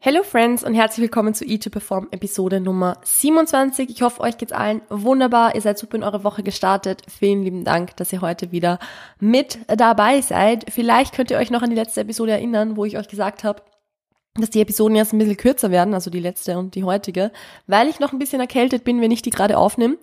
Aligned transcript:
Hello 0.00 0.22
Friends 0.22 0.62
und 0.62 0.74
herzlich 0.74 1.02
willkommen 1.02 1.34
zu 1.34 1.44
E2 1.44 1.70
Perform 1.70 2.06
Episode 2.12 2.60
Nummer 2.60 2.98
27. 3.02 3.90
Ich 3.90 4.00
hoffe, 4.00 4.20
euch 4.20 4.38
geht's 4.38 4.52
allen 4.52 4.80
wunderbar. 4.88 5.56
Ihr 5.56 5.60
seid 5.60 5.76
super 5.76 5.96
in 5.96 6.04
eure 6.04 6.22
Woche 6.22 6.44
gestartet. 6.44 7.02
Vielen 7.08 7.42
lieben 7.42 7.64
Dank, 7.64 7.96
dass 7.96 8.12
ihr 8.12 8.20
heute 8.20 8.52
wieder 8.52 8.78
mit 9.18 9.58
dabei 9.66 10.20
seid. 10.20 10.66
Vielleicht 10.70 11.16
könnt 11.16 11.32
ihr 11.32 11.38
euch 11.38 11.50
noch 11.50 11.62
an 11.62 11.70
die 11.70 11.76
letzte 11.76 12.02
Episode 12.02 12.30
erinnern, 12.30 12.76
wo 12.76 12.84
ich 12.84 12.96
euch 12.96 13.08
gesagt 13.08 13.42
habe, 13.42 13.60
dass 14.36 14.50
die 14.50 14.60
Episoden 14.60 14.94
jetzt 14.94 15.12
ein 15.12 15.18
bisschen 15.18 15.36
kürzer 15.36 15.72
werden, 15.72 15.92
also 15.94 16.10
die 16.10 16.20
letzte 16.20 16.56
und 16.58 16.76
die 16.76 16.84
heutige, 16.84 17.32
weil 17.66 17.88
ich 17.88 17.98
noch 17.98 18.12
ein 18.12 18.20
bisschen 18.20 18.40
erkältet 18.40 18.84
bin, 18.84 19.00
wenn 19.00 19.10
ich 19.10 19.22
die 19.22 19.30
gerade 19.30 19.58
aufnehme. 19.58 19.98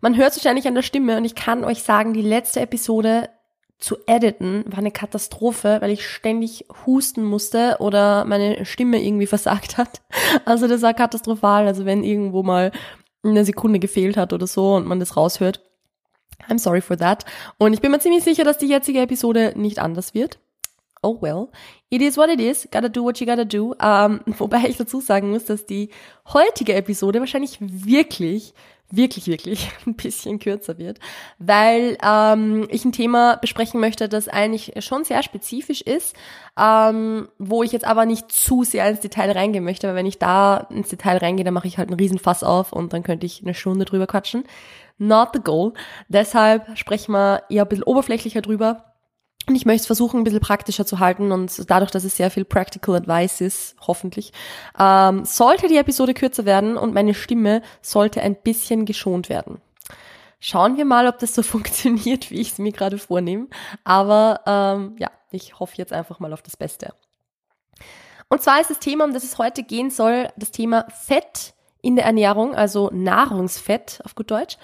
Man 0.00 0.16
hört 0.16 0.30
es 0.30 0.36
wahrscheinlich 0.36 0.68
an 0.68 0.76
der 0.76 0.82
Stimme 0.82 1.16
und 1.16 1.24
ich 1.24 1.34
kann 1.34 1.64
euch 1.64 1.82
sagen, 1.82 2.12
die 2.12 2.22
letzte 2.22 2.60
Episode 2.60 3.28
zu 3.80 3.96
editen 4.06 4.64
war 4.66 4.78
eine 4.78 4.90
Katastrophe, 4.90 5.78
weil 5.80 5.90
ich 5.90 6.06
ständig 6.06 6.66
husten 6.86 7.24
musste 7.24 7.76
oder 7.80 8.24
meine 8.26 8.64
Stimme 8.66 9.02
irgendwie 9.02 9.26
versagt 9.26 9.78
hat. 9.78 10.02
Also 10.44 10.68
das 10.68 10.82
war 10.82 10.94
katastrophal. 10.94 11.66
Also 11.66 11.84
wenn 11.86 12.04
irgendwo 12.04 12.42
mal 12.42 12.72
eine 13.22 13.44
Sekunde 13.44 13.78
gefehlt 13.78 14.16
hat 14.16 14.32
oder 14.32 14.46
so 14.46 14.74
und 14.74 14.86
man 14.86 15.00
das 15.00 15.16
raushört. 15.16 15.60
I'm 16.48 16.58
sorry 16.58 16.80
for 16.80 16.96
that. 16.96 17.24
Und 17.58 17.72
ich 17.72 17.80
bin 17.80 17.90
mir 17.90 18.00
ziemlich 18.00 18.24
sicher, 18.24 18.44
dass 18.44 18.58
die 18.58 18.68
jetzige 18.68 19.00
Episode 19.00 19.52
nicht 19.56 19.78
anders 19.78 20.14
wird. 20.14 20.38
Oh 21.02 21.20
well. 21.20 21.48
It 21.90 22.02
is 22.02 22.16
what 22.16 22.30
it 22.30 22.40
is. 22.40 22.68
Gotta 22.70 22.88
do 22.88 23.02
what 23.02 23.18
you 23.18 23.26
gotta 23.26 23.44
do. 23.44 23.74
Um, 23.82 24.20
wobei 24.38 24.64
ich 24.68 24.76
dazu 24.76 25.00
sagen 25.00 25.30
muss, 25.30 25.44
dass 25.44 25.66
die 25.66 25.90
heutige 26.32 26.74
Episode 26.74 27.20
wahrscheinlich 27.20 27.58
wirklich 27.60 28.54
wirklich, 28.90 29.26
wirklich 29.28 29.70
ein 29.86 29.94
bisschen 29.94 30.38
kürzer 30.38 30.78
wird, 30.78 30.98
weil 31.38 31.96
ähm, 32.02 32.66
ich 32.70 32.84
ein 32.84 32.92
Thema 32.92 33.36
besprechen 33.36 33.80
möchte, 33.80 34.08
das 34.08 34.28
eigentlich 34.28 34.72
schon 34.84 35.04
sehr 35.04 35.22
spezifisch 35.22 35.80
ist, 35.80 36.16
ähm, 36.58 37.28
wo 37.38 37.62
ich 37.62 37.72
jetzt 37.72 37.86
aber 37.86 38.06
nicht 38.06 38.30
zu 38.32 38.64
sehr 38.64 38.88
ins 38.88 39.00
Detail 39.00 39.32
reingehen 39.32 39.64
möchte, 39.64 39.88
weil 39.88 39.94
wenn 39.94 40.06
ich 40.06 40.18
da 40.18 40.66
ins 40.70 40.88
Detail 40.88 41.18
reingehe, 41.18 41.44
dann 41.44 41.54
mache 41.54 41.68
ich 41.68 41.78
halt 41.78 41.88
einen 41.88 42.00
riesen 42.00 42.18
Fass 42.18 42.42
auf 42.42 42.72
und 42.72 42.92
dann 42.92 43.02
könnte 43.02 43.26
ich 43.26 43.42
eine 43.42 43.54
Stunde 43.54 43.84
drüber 43.84 44.06
quatschen. 44.06 44.44
Not 44.98 45.30
the 45.32 45.40
goal. 45.40 45.72
Deshalb 46.08 46.76
sprechen 46.76 47.12
wir 47.12 47.44
eher 47.48 47.62
ein 47.62 47.68
bisschen 47.68 47.84
oberflächlicher 47.84 48.42
drüber 48.42 48.89
und 49.50 49.56
ich 49.56 49.66
möchte 49.66 49.80
es 49.80 49.86
versuchen, 49.86 50.20
ein 50.20 50.24
bisschen 50.24 50.40
praktischer 50.40 50.86
zu 50.86 51.00
halten 51.00 51.32
und 51.32 51.68
dadurch, 51.68 51.90
dass 51.90 52.04
es 52.04 52.16
sehr 52.16 52.30
viel 52.30 52.44
Practical 52.44 52.94
Advice 52.94 53.40
ist, 53.40 53.74
hoffentlich, 53.84 54.32
ähm, 54.78 55.24
sollte 55.24 55.66
die 55.66 55.76
Episode 55.76 56.14
kürzer 56.14 56.44
werden 56.44 56.76
und 56.76 56.94
meine 56.94 57.14
Stimme 57.14 57.62
sollte 57.82 58.22
ein 58.22 58.36
bisschen 58.36 58.84
geschont 58.84 59.28
werden. 59.28 59.60
Schauen 60.38 60.76
wir 60.76 60.84
mal, 60.84 61.08
ob 61.08 61.18
das 61.18 61.34
so 61.34 61.42
funktioniert, 61.42 62.30
wie 62.30 62.40
ich 62.40 62.52
es 62.52 62.58
mir 62.58 62.70
gerade 62.70 62.96
vornehme. 62.96 63.48
Aber 63.82 64.40
ähm, 64.46 64.94
ja, 64.98 65.10
ich 65.32 65.58
hoffe 65.58 65.74
jetzt 65.78 65.92
einfach 65.92 66.20
mal 66.20 66.32
auf 66.32 66.42
das 66.42 66.56
Beste. 66.56 66.94
Und 68.28 68.42
zwar 68.42 68.60
ist 68.60 68.70
das 68.70 68.78
Thema, 68.78 69.04
um 69.04 69.12
das 69.12 69.24
es 69.24 69.36
heute 69.36 69.64
gehen 69.64 69.90
soll, 69.90 70.28
das 70.36 70.52
Thema 70.52 70.86
Fett 70.90 71.54
in 71.82 71.96
der 71.96 72.04
Ernährung, 72.04 72.54
also 72.54 72.88
Nahrungsfett 72.92 74.00
auf 74.04 74.14
gut 74.14 74.30
Deutsch. 74.30 74.58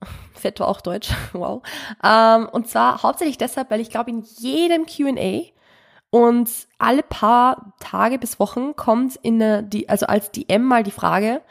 Fett 0.34 0.60
war 0.60 0.68
auch 0.68 0.80
Deutsch, 0.80 1.10
wow. 1.32 1.62
Ähm, 2.02 2.48
und 2.50 2.68
zwar 2.68 3.02
hauptsächlich 3.02 3.38
deshalb, 3.38 3.70
weil 3.70 3.80
ich 3.80 3.90
glaube, 3.90 4.10
in 4.10 4.24
jedem 4.38 4.86
QA 4.86 5.42
und 6.10 6.50
alle 6.78 7.02
paar 7.02 7.74
Tage 7.80 8.18
bis 8.18 8.40
Wochen 8.40 8.74
kommt 8.76 9.16
in 9.16 9.42
eine, 9.42 9.62
die, 9.62 9.88
also 9.88 10.06
als 10.06 10.30
DM 10.30 10.64
mal 10.64 10.82
die 10.82 10.90
Frage, 10.90 11.42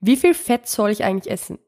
wie 0.00 0.16
viel 0.16 0.34
Fett 0.34 0.68
soll 0.68 0.90
ich 0.90 1.04
eigentlich 1.04 1.30
essen? 1.30 1.58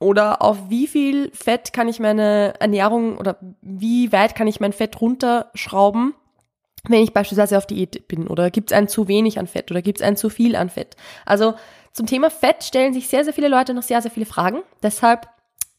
Oder 0.00 0.42
auf 0.42 0.70
wie 0.70 0.86
viel 0.86 1.30
Fett 1.32 1.72
kann 1.72 1.88
ich 1.88 1.98
meine 1.98 2.54
Ernährung 2.60 3.18
oder 3.18 3.38
wie 3.60 4.12
weit 4.12 4.34
kann 4.34 4.46
ich 4.46 4.60
mein 4.60 4.72
Fett 4.72 5.00
runterschrauben, 5.00 6.14
wenn 6.88 7.02
ich 7.02 7.12
beispielsweise 7.12 7.58
auf 7.58 7.66
Diät 7.66 8.06
bin? 8.06 8.28
Oder 8.28 8.50
gibt 8.50 8.70
es 8.70 8.76
ein 8.76 8.88
zu 8.88 9.08
wenig 9.08 9.38
an 9.38 9.48
Fett 9.48 9.70
oder 9.70 9.82
gibt 9.82 10.00
es 10.00 10.06
ein 10.06 10.16
zu 10.16 10.30
viel 10.30 10.54
an 10.54 10.70
Fett? 10.70 10.96
Also 11.26 11.54
zum 11.92 12.06
Thema 12.06 12.30
Fett 12.30 12.62
stellen 12.62 12.94
sich 12.94 13.08
sehr, 13.08 13.24
sehr 13.24 13.32
viele 13.32 13.48
Leute 13.48 13.74
noch 13.74 13.82
sehr, 13.82 14.00
sehr 14.00 14.10
viele 14.12 14.26
Fragen. 14.26 14.62
Deshalb 14.82 15.28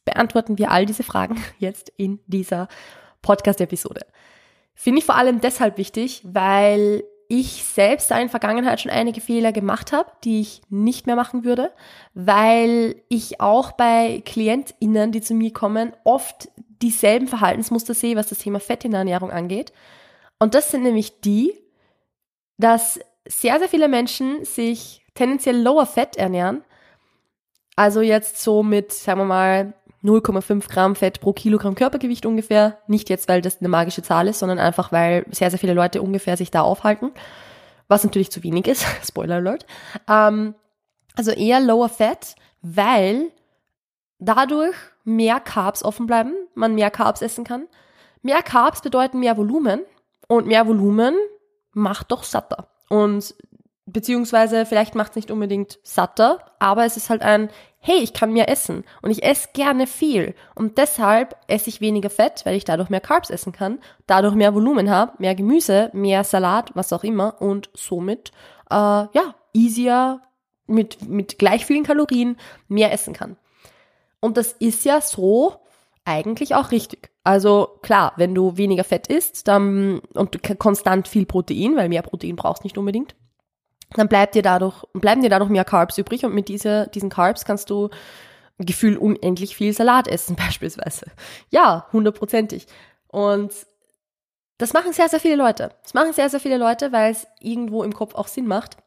beantworten 0.09 0.57
wir 0.57 0.71
all 0.71 0.85
diese 0.85 1.03
Fragen 1.03 1.41
jetzt 1.59 1.91
in 1.97 2.19
dieser 2.27 2.67
Podcast-Episode. 3.21 4.01
Finde 4.73 4.99
ich 4.99 5.05
vor 5.05 5.15
allem 5.15 5.41
deshalb 5.41 5.77
wichtig, 5.77 6.21
weil 6.23 7.03
ich 7.27 7.63
selbst 7.63 8.09
da 8.09 8.15
in 8.15 8.23
der 8.23 8.29
Vergangenheit 8.29 8.81
schon 8.81 8.91
einige 8.91 9.21
Fehler 9.21 9.51
gemacht 9.51 9.91
habe, 9.91 10.11
die 10.23 10.41
ich 10.41 10.61
nicht 10.69 11.05
mehr 11.05 11.15
machen 11.15 11.43
würde, 11.43 11.71
weil 12.15 12.95
ich 13.07 13.39
auch 13.39 13.73
bei 13.73 14.23
KlientInnen, 14.25 15.11
die 15.11 15.21
zu 15.21 15.35
mir 15.35 15.53
kommen, 15.53 15.93
oft 16.05 16.49
dieselben 16.81 17.27
Verhaltensmuster 17.27 17.93
sehe, 17.93 18.15
was 18.15 18.29
das 18.29 18.39
Thema 18.39 18.59
Fett 18.59 18.83
in 18.83 18.91
der 18.91 19.01
Ernährung 19.01 19.29
angeht. 19.29 19.73
Und 20.39 20.55
das 20.55 20.71
sind 20.71 20.81
nämlich 20.81 21.21
die, 21.21 21.53
dass 22.57 22.99
sehr, 23.27 23.59
sehr 23.59 23.69
viele 23.69 23.89
Menschen 23.89 24.43
sich 24.43 25.05
tendenziell 25.13 25.61
lower 25.61 25.85
Fett 25.85 26.17
ernähren. 26.17 26.63
Also 27.75 28.01
jetzt 28.01 28.41
so 28.41 28.63
mit, 28.63 28.91
sagen 28.91 29.19
wir 29.19 29.25
mal, 29.25 29.73
0,5 30.03 30.69
Gramm 30.69 30.95
Fett 30.95 31.19
pro 31.19 31.33
Kilogramm 31.33 31.75
Körpergewicht 31.75 32.25
ungefähr. 32.25 32.77
Nicht 32.87 33.09
jetzt, 33.09 33.27
weil 33.27 33.41
das 33.41 33.59
eine 33.59 33.69
magische 33.69 34.01
Zahl 34.01 34.27
ist, 34.27 34.39
sondern 34.39 34.59
einfach, 34.59 34.91
weil 34.91 35.25
sehr, 35.31 35.49
sehr 35.49 35.59
viele 35.59 35.73
Leute 35.73 36.01
ungefähr 36.01 36.37
sich 36.37 36.51
da 36.51 36.61
aufhalten. 36.61 37.11
Was 37.87 38.03
natürlich 38.03 38.31
zu 38.31 38.43
wenig 38.43 38.67
ist. 38.67 38.85
Spoiler 39.07 39.35
Alert. 39.35 39.65
Ähm, 40.07 40.55
also 41.15 41.31
eher 41.31 41.59
lower 41.59 41.89
Fat, 41.89 42.35
weil 42.61 43.31
dadurch 44.19 44.75
mehr 45.03 45.39
Carbs 45.39 45.83
offen 45.83 46.05
bleiben, 46.05 46.33
man 46.53 46.75
mehr 46.75 46.91
Carbs 46.91 47.21
essen 47.21 47.43
kann. 47.43 47.67
Mehr 48.21 48.41
Carbs 48.43 48.81
bedeuten 48.81 49.19
mehr 49.19 49.37
Volumen 49.37 49.81
und 50.27 50.47
mehr 50.47 50.67
Volumen 50.67 51.15
macht 51.73 52.11
doch 52.11 52.23
satter. 52.23 52.67
Und 52.89 53.35
beziehungsweise 53.91 54.65
vielleicht 54.65 54.95
macht 54.95 55.11
es 55.11 55.15
nicht 55.15 55.31
unbedingt 55.31 55.79
satter, 55.83 56.39
aber 56.59 56.85
es 56.85 56.97
ist 56.97 57.09
halt 57.09 57.21
ein, 57.21 57.49
hey, 57.79 57.97
ich 57.97 58.13
kann 58.13 58.33
mehr 58.33 58.49
essen 58.49 58.83
und 59.01 59.11
ich 59.11 59.23
esse 59.23 59.49
gerne 59.53 59.87
viel 59.87 60.35
und 60.55 60.77
deshalb 60.77 61.35
esse 61.47 61.69
ich 61.69 61.81
weniger 61.81 62.09
Fett, 62.09 62.45
weil 62.45 62.55
ich 62.55 62.65
dadurch 62.65 62.89
mehr 62.89 63.01
Carbs 63.01 63.29
essen 63.29 63.53
kann, 63.53 63.79
dadurch 64.05 64.35
mehr 64.35 64.53
Volumen 64.53 64.89
habe, 64.89 65.13
mehr 65.17 65.35
Gemüse, 65.35 65.89
mehr 65.93 66.23
Salat, 66.23 66.71
was 66.75 66.93
auch 66.93 67.03
immer 67.03 67.41
und 67.41 67.69
somit 67.73 68.31
äh, 68.69 68.75
ja 68.75 69.35
easier 69.53 70.21
mit 70.67 71.07
mit 71.07 71.39
gleich 71.39 71.65
vielen 71.65 71.83
Kalorien 71.83 72.37
mehr 72.67 72.91
essen 72.91 73.13
kann. 73.13 73.37
Und 74.19 74.37
das 74.37 74.51
ist 74.53 74.83
ja 74.85 74.99
so 75.01 75.55
eigentlich 76.05 76.55
auch 76.55 76.71
richtig. 76.71 77.11
Also 77.23 77.77
klar, 77.81 78.13
wenn 78.17 78.33
du 78.33 78.57
weniger 78.57 78.83
Fett 78.83 79.07
isst, 79.07 79.47
dann 79.47 79.99
und 80.13 80.39
konstant 80.59 81.07
viel 81.07 81.25
Protein, 81.25 81.75
weil 81.75 81.89
mehr 81.89 82.01
Protein 82.01 82.35
brauchst 82.35 82.63
nicht 82.63 82.77
unbedingt, 82.77 83.15
dann 83.95 84.07
bleibt 84.07 84.35
dir 84.35 84.41
dadurch, 84.41 84.83
bleiben 84.93 85.21
dir 85.21 85.29
dadurch 85.29 85.49
mehr 85.49 85.65
Carbs 85.65 85.97
übrig 85.97 86.25
und 86.25 86.33
mit 86.33 86.47
dieser, 86.47 86.87
diesen 86.87 87.09
Carbs 87.09 87.45
kannst 87.45 87.69
du 87.69 87.89
Gefühl 88.59 88.97
unendlich 88.97 89.55
viel 89.55 89.73
Salat 89.73 90.07
essen 90.07 90.35
beispielsweise. 90.37 91.05
Ja, 91.49 91.87
hundertprozentig. 91.93 92.67
Und 93.07 93.51
das 94.57 94.73
machen 94.73 94.91
sehr, 94.91 95.07
sehr 95.07 95.21
viele 95.21 95.37
Leute. 95.37 95.73
Das 95.83 95.93
machen 95.93 96.13
sehr, 96.13 96.29
sehr 96.29 96.39
viele 96.39 96.57
Leute, 96.57 96.91
weil 96.91 97.11
es 97.11 97.25
irgendwo 97.39 97.83
im 97.83 97.93
Kopf 97.93 98.13
auch 98.15 98.27
Sinn 98.27 98.45
macht. 98.45 98.77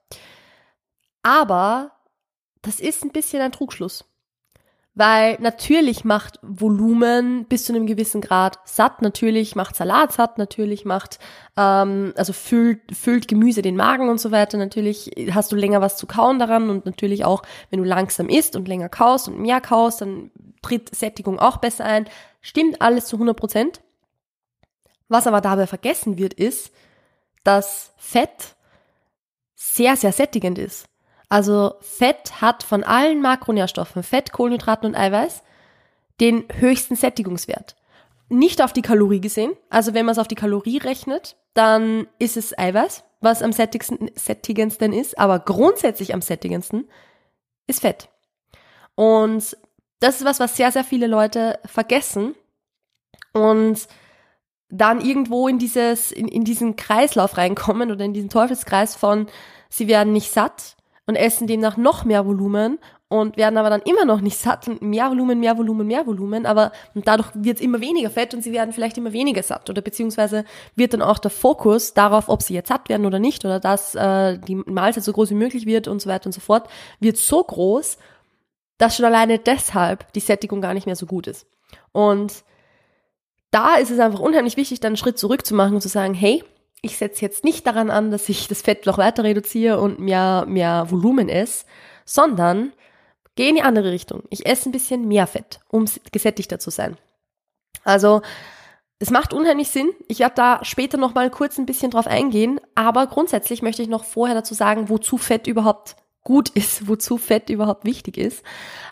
Aber 1.23 1.93
das 2.61 2.79
ist 2.79 3.03
ein 3.03 3.11
bisschen 3.11 3.41
ein 3.41 3.53
Trugschluss. 3.53 4.05
Weil 4.95 5.39
natürlich 5.41 6.05
macht 6.05 6.39
Volumen 6.43 7.47
bis 7.47 7.65
zu 7.65 7.73
einem 7.73 7.87
gewissen 7.87 8.21
Grad 8.21 8.59
satt, 8.65 9.01
natürlich 9.01 9.57
macht 9.57 9.75
Salat 9.75 10.13
satt, 10.13 10.37
natürlich 10.37 10.85
macht, 10.85 11.19
ähm, 11.57 12.13
also 12.15 12.35
füllt, 12.35 12.95
füllt 12.95 13.27
Gemüse 13.27 13.63
den 13.63 13.77
Magen 13.77 14.11
und 14.11 14.21
so 14.21 14.33
weiter. 14.33 14.59
Natürlich 14.59 15.11
hast 15.33 15.51
du 15.51 15.57
länger 15.57 15.81
was 15.81 15.97
zu 15.97 16.07
kauen 16.07 16.39
daran 16.39 16.69
und 16.69 16.85
natürlich 16.85 17.25
auch, 17.25 17.43
wenn 17.71 17.79
du 17.79 17.87
langsam 17.87 18.29
isst 18.29 18.55
und 18.55 18.69
länger 18.69 18.91
kaust 18.91 19.29
und 19.29 19.39
mehr 19.39 19.63
kaust, 19.63 20.03
dann 20.03 20.31
tritt 20.61 20.95
Sättigung 20.95 21.39
auch 21.39 21.57
besser 21.57 21.87
ein. 21.87 22.07
Stimmt 22.43 22.83
alles 22.83 23.07
zu 23.07 23.17
100 23.17 23.35
Prozent. 23.35 23.81
Was 25.09 25.27
aber 25.27 25.41
dabei 25.41 25.67
vergessen 25.67 26.19
wird, 26.19 26.35
ist, 26.35 26.71
dass 27.45 27.95
Fett 27.97 28.57
sehr, 29.55 29.97
sehr 29.97 30.13
sättigend 30.13 30.59
ist. 30.59 30.85
Also 31.33 31.77
Fett 31.81 32.43
hat 32.43 32.63
von 32.63 32.85
allen 32.85 33.23
Makronährstoffen, 33.23 34.03
Fett, 34.03 34.33
Kohlenhydraten 34.33 34.87
und 34.87 34.95
Eiweiß, 34.95 35.43
den 36.21 36.45
höchsten 36.53 36.95
Sättigungswert. 36.95 37.75
Nicht 38.29 38.61
auf 38.61 38.75
die 38.75 38.83
Kalorie 38.83 39.23
gesehen. 39.23 39.55
Also 39.71 39.95
wenn 39.95 40.05
man 40.05 40.13
es 40.13 40.19
auf 40.19 40.29
die 40.29 40.35
Kalorie 40.35 40.77
rechnet, 40.77 41.37
dann 41.55 42.07
ist 42.19 42.37
es 42.37 42.59
Eiweiß, 42.59 43.05
was 43.23 43.43
am 43.43 43.53
sättigendsten 43.53 44.93
ist. 44.93 45.19
Aber 45.19 45.39
grundsätzlich 45.39 46.13
am 46.13 46.21
sättigendsten 46.21 46.87
ist 47.67 47.81
Fett. 47.81 48.11
Und 48.95 49.57
das 50.01 50.17
ist 50.17 50.27
was, 50.27 50.39
was 50.39 50.55
sehr, 50.55 50.71
sehr 50.71 50.85
viele 50.85 51.07
Leute 51.07 51.59
vergessen. 51.65 52.35
Und 53.33 53.89
dann 54.69 55.01
irgendwo 55.01 55.49
in 55.49 55.59
dieses, 55.59 56.13
in, 56.13 56.29
in 56.29 56.45
diesen 56.45 56.77
Kreislauf 56.77 57.39
reinkommen 57.39 57.91
oder 57.91 58.05
in 58.05 58.13
diesen 58.13 58.29
Teufelskreis 58.29 58.97
von, 58.97 59.29
sie 59.71 59.89
werden 59.89 60.13
nicht 60.13 60.31
satt, 60.31 60.77
und 61.13 61.17
essen 61.17 61.47
demnach 61.47 61.77
noch 61.77 62.05
mehr 62.05 62.27
Volumen 62.27 62.79
und 63.09 63.37
werden 63.37 63.59
aber 63.59 63.69
dann 63.69 63.83
immer 63.83 64.07
noch 64.07 64.23
nicht 64.23 64.39
satt 64.39 64.67
und 64.69 64.81
mehr 64.81 65.11
Volumen, 65.11 65.39
mehr 65.39 65.59
Volumen, 65.59 65.87
mehr 65.87 66.07
Volumen, 66.07 66.47
aber 66.47 66.73
dadurch 66.95 67.29
wird 67.35 67.59
es 67.59 67.63
immer 67.63 67.81
weniger 67.81 68.09
Fett 68.09 68.33
und 68.33 68.43
sie 68.43 68.53
werden 68.53 68.73
vielleicht 68.73 68.97
immer 68.97 69.13
weniger 69.13 69.43
satt 69.43 69.69
oder 69.69 69.83
beziehungsweise 69.83 70.47
wird 70.77 70.95
dann 70.95 71.03
auch 71.03 71.19
der 71.19 71.31
Fokus 71.31 71.93
darauf, 71.93 72.31
ob 72.31 72.41
sie 72.41 72.55
jetzt 72.55 72.69
satt 72.69 72.89
werden 72.89 73.05
oder 73.05 73.19
nicht 73.19 73.45
oder 73.45 73.61
dass 73.61 73.95
äh, 73.95 74.39
die 74.39 74.55
Mahlzeit 74.55 75.05
so 75.05 75.13
groß 75.13 75.29
wie 75.31 75.35
möglich 75.35 75.67
wird 75.67 75.89
und 75.89 76.01
so 76.01 76.09
weiter 76.09 76.27
und 76.27 76.33
so 76.33 76.41
fort, 76.41 76.69
wird 77.01 77.19
so 77.19 77.45
groß, 77.45 77.99
dass 78.79 78.97
schon 78.97 79.05
alleine 79.05 79.39
deshalb 79.39 80.11
die 80.15 80.21
Sättigung 80.21 80.63
gar 80.63 80.73
nicht 80.73 80.87
mehr 80.87 80.97
so 80.97 81.05
gut 81.05 81.27
ist. 81.27 81.47
Und 81.93 82.45
da 83.51 83.75
ist 83.75 83.91
es 83.91 83.99
einfach 83.99 84.21
unheimlich 84.21 84.57
wichtig, 84.57 84.81
dann 84.81 84.91
einen 84.91 84.97
Schritt 84.97 85.19
zurück 85.19 85.45
zu 85.45 85.55
machen 85.55 85.75
und 85.75 85.83
zu 85.83 85.89
sagen, 85.89 86.15
hey, 86.15 86.43
ich 86.83 86.99
setze 86.99 87.23
jetzt 87.23 87.45
nicht 87.45 87.67
daran 87.67 87.91
an, 87.91 88.11
dass 88.11 88.29
ich 88.29 88.49
das 88.49 88.61
Fett 88.61 88.87
noch 88.87 88.99
weiter 88.99 89.23
reduziere 89.23 89.81
und 89.81 90.01
mehr, 90.01 90.45
mehr 90.49 90.91
Volumen 90.91 91.29
esse, 91.29 91.65
sondern 92.05 92.73
gehe 93.37 93.49
in 93.49 93.55
die 93.55 93.63
andere 93.63 93.93
Richtung. 93.93 94.25
Ich 94.31 94.45
esse 94.47 94.69
ein 94.69 94.73
bisschen 94.73 95.07
mehr 95.07 95.29
Fett, 95.29 95.61
um 95.69 95.87
gesättigter 96.11 96.59
zu 96.59 96.71
sein. 96.71 96.97
Also, 97.85 98.21
es 98.99 99.11
macht 99.11 99.33
unheimlich 99.33 99.69
Sinn. 99.69 99.91
Ich 100.09 100.19
werde 100.19 100.35
da 100.37 100.61
später 100.63 100.97
noch 100.99 101.15
mal 101.15 101.31
kurz 101.31 101.59
ein 101.59 101.67
bisschen 101.67 101.91
drauf 101.91 102.07
eingehen, 102.07 102.61
aber 102.75 103.07
grundsätzlich 103.07 103.63
möchte 103.63 103.83
ich 103.83 103.89
noch 103.89 104.05
vorher 104.05 104.35
dazu 104.35 104.55
sagen, 104.55 104.89
wozu 104.89 105.19
Fett 105.19 105.47
überhaupt 105.47 105.97
gut 106.25 106.49
ist, 106.55 106.89
wozu 106.89 107.17
Fett 107.17 107.49
überhaupt 107.49 107.85
wichtig 107.85 108.17
ist 108.19 108.45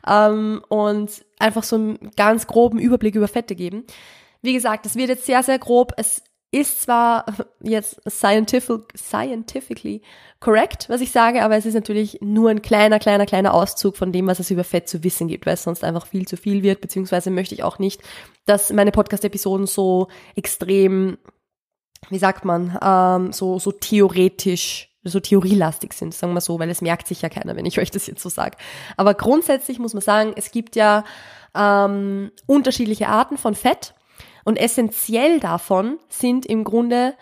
ähm, 0.07 0.63
und 0.69 1.25
einfach 1.39 1.65
so 1.65 1.77
einen 1.77 2.11
ganz 2.17 2.47
groben 2.47 2.79
Überblick 2.79 3.17
über 3.17 3.29
Fette 3.29 3.57
geben. 3.57 3.85
Wie 4.43 4.53
gesagt, 4.53 4.87
es 4.87 4.97
wird 4.97 5.11
jetzt 5.11 5.27
sehr, 5.27 5.43
sehr 5.43 5.59
grob. 5.59 5.93
Es 5.97 6.23
ist 6.53 6.83
zwar 6.83 7.27
jetzt 7.63 8.01
scientific, 8.09 8.93
scientifically 8.97 10.03
correct, 10.41 10.89
was 10.89 11.01
ich 11.01 11.13
sage, 11.13 11.43
aber 11.43 11.57
es 11.57 11.67
ist 11.67 11.75
natürlich 11.75 12.19
nur 12.23 12.51
ein 12.51 12.63
kleiner, 12.63 12.99
kleiner, 12.99 13.27
kleiner 13.27 13.55
Auszug 13.55 13.97
von 13.97 14.11
dem, 14.11 14.27
was 14.27 14.41
es 14.41 14.51
über 14.51 14.65
Fett 14.65 14.89
zu 14.89 15.05
wissen 15.05 15.29
gibt, 15.29 15.47
weil 15.47 15.55
es 15.55 15.63
sonst 15.63 15.85
einfach 15.85 16.07
viel 16.07 16.27
zu 16.27 16.37
viel 16.37 16.63
wird, 16.63 16.81
beziehungsweise 16.81 17.31
möchte 17.31 17.55
ich 17.55 17.63
auch 17.63 17.79
nicht, 17.79 18.03
dass 18.47 18.73
meine 18.73 18.91
Podcast-Episoden 18.91 19.67
so 19.67 20.09
extrem, 20.35 21.19
wie 22.09 22.19
sagt 22.19 22.45
man, 22.45 22.77
ähm, 22.83 23.33
so, 23.33 23.59
so 23.59 23.71
theoretisch 23.71 24.89
so 25.03 25.19
theorielastig 25.19 25.95
sind, 25.95 26.13
sagen 26.13 26.35
wir 26.35 26.43
so, 26.43 26.59
weil 26.59 26.69
es 26.69 26.83
merkt 26.83 27.07
sich 27.07 27.23
ja 27.23 27.31
keiner, 27.31 27.57
wenn 27.57 27.65
ich 27.65 27.79
euch 27.81 27.91
das 27.91 28.07
jetzt 28.07 28.23
so 28.23 28.29
sage. 28.29 28.57
Aber 28.97 29.15
grundsätzlich 29.15 29.79
muss 29.79 29.95
man 29.95 30.03
sagen, 30.03 30.33
es 30.37 30.51
gibt 30.51 30.77
ja 30.77 31.05
ähm, 31.55 32.31
unterschiedliche 32.47 33.09
Arten 33.09 33.39
von 33.39 33.55
Fett 33.55 33.95
und 34.45 34.57
essentiell 34.57 35.41
davon 35.41 35.99
sind 36.09 36.47
im 36.47 36.65
Grunde 36.65 37.15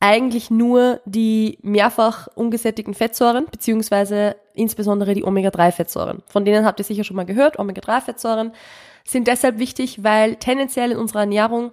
eigentlich 0.00 0.50
nur 0.50 1.00
die 1.06 1.58
mehrfach 1.62 2.28
ungesättigten 2.34 2.92
Fettsäuren, 2.92 3.46
beziehungsweise 3.50 4.36
insbesondere 4.52 5.14
die 5.14 5.24
Omega-3-Fettsäuren. 5.24 6.22
Von 6.26 6.44
denen 6.44 6.66
habt 6.66 6.78
ihr 6.78 6.84
sicher 6.84 7.04
schon 7.04 7.16
mal 7.16 7.24
gehört. 7.24 7.58
Omega-3-Fettsäuren 7.58 8.52
sind 9.04 9.28
deshalb 9.28 9.58
wichtig, 9.58 10.04
weil 10.04 10.36
tendenziell 10.36 10.92
in 10.92 10.98
unserer 10.98 11.20
Ernährung, 11.20 11.72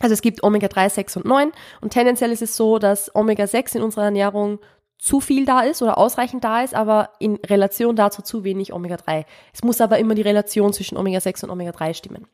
also 0.00 0.12
es 0.12 0.22
gibt 0.22 0.44
Omega-3, 0.44 0.88
6 0.88 1.16
und 1.16 1.24
9 1.24 1.50
und 1.80 1.92
tendenziell 1.92 2.30
ist 2.30 2.42
es 2.42 2.56
so, 2.56 2.78
dass 2.78 3.12
Omega-6 3.14 3.76
in 3.76 3.82
unserer 3.82 4.04
Ernährung 4.04 4.60
zu 4.98 5.20
viel 5.20 5.44
da 5.44 5.62
ist 5.62 5.82
oder 5.82 5.98
ausreichend 5.98 6.44
da 6.44 6.62
ist, 6.62 6.74
aber 6.74 7.10
in 7.18 7.36
Relation 7.36 7.96
dazu 7.96 8.22
zu 8.22 8.44
wenig 8.44 8.72
Omega-3. 8.72 9.24
Es 9.52 9.62
muss 9.62 9.80
aber 9.80 9.98
immer 9.98 10.14
die 10.14 10.22
Relation 10.22 10.72
zwischen 10.72 10.96
Omega-6 10.96 11.44
und 11.44 11.50
Omega-3 11.50 11.94
stimmen. 11.94 12.26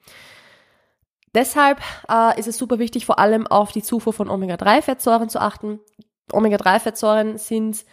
Deshalb 1.34 1.80
äh, 2.08 2.38
ist 2.38 2.48
es 2.48 2.56
super 2.56 2.78
wichtig, 2.78 3.06
vor 3.06 3.18
allem 3.18 3.46
auf 3.46 3.72
die 3.72 3.82
Zufuhr 3.82 4.12
von 4.12 4.30
Omega-3-Fettsäuren 4.30 5.28
zu 5.28 5.40
achten. 5.40 5.80
Omega-3-Fettsäuren 6.32 7.38
sind, 7.38 7.84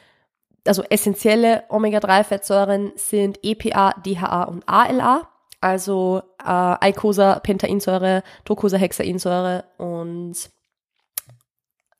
also 0.65 0.83
essentielle 0.83 1.63
Omega-3-Fettsäuren 1.69 2.91
sind 2.95 3.39
EPA, 3.43 3.95
DHA 4.03 4.43
und 4.43 4.63
ALA, 4.67 5.27
also 5.59 6.21
äh, 6.43 6.75
Eicosapentainsäure, 6.79 8.23
Docosahexainsäure 8.45 9.65
und 9.77 10.35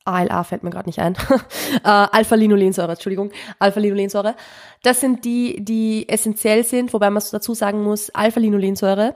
ALA 0.05 0.43
fällt 0.43 0.63
mir 0.63 0.71
gerade 0.71 0.89
nicht 0.89 0.99
ein. 0.99 1.15
äh, 1.83 1.88
Alpha-Linolensäure, 1.88 2.91
Entschuldigung, 2.91 3.31
Alpha-Linolensäure. 3.59 4.35
Das 4.83 4.99
sind 4.99 5.25
die, 5.25 5.63
die 5.63 6.09
essentiell 6.09 6.63
sind, 6.63 6.91
wobei 6.93 7.09
man 7.09 7.23
dazu 7.31 7.53
sagen 7.53 7.83
muss, 7.83 8.09
Alpha-Linolensäure 8.09 9.15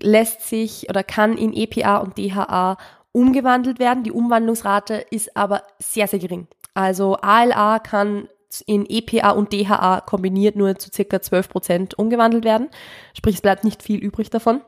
lässt 0.00 0.42
sich 0.42 0.88
oder 0.88 1.02
kann 1.02 1.36
in 1.36 1.52
EPA 1.52 1.98
und 1.98 2.18
DHA 2.18 2.76
umgewandelt 3.12 3.78
werden. 3.78 4.04
Die 4.04 4.12
Umwandlungsrate 4.12 4.94
ist 5.10 5.36
aber 5.36 5.62
sehr, 5.78 6.06
sehr 6.06 6.18
gering. 6.18 6.46
Also 6.74 7.16
ALA 7.16 7.78
kann 7.80 8.28
in 8.66 8.86
EPA 8.88 9.30
und 9.32 9.52
DHA 9.52 10.02
kombiniert 10.02 10.56
nur 10.56 10.78
zu 10.78 10.90
circa 10.90 11.20
12 11.20 11.48
Prozent 11.48 11.98
umgewandelt 11.98 12.44
werden. 12.44 12.68
Sprich, 13.14 13.36
es 13.36 13.42
bleibt 13.42 13.64
nicht 13.64 13.82
viel 13.82 13.98
übrig 13.98 14.30
davon. 14.30 14.60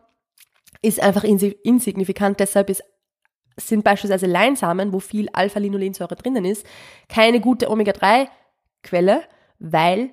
Ist 0.82 1.00
einfach 1.00 1.24
insignifikant. 1.24 2.40
Deshalb 2.40 2.68
ist, 2.68 2.82
sind 3.56 3.84
beispielsweise 3.84 4.26
Leinsamen, 4.26 4.92
wo 4.92 5.00
viel 5.00 5.28
Alpha-Linolensäure 5.32 6.16
drinnen 6.16 6.44
ist, 6.44 6.66
keine 7.08 7.40
gute 7.40 7.70
Omega-3-Quelle, 7.70 9.22
weil 9.58 10.10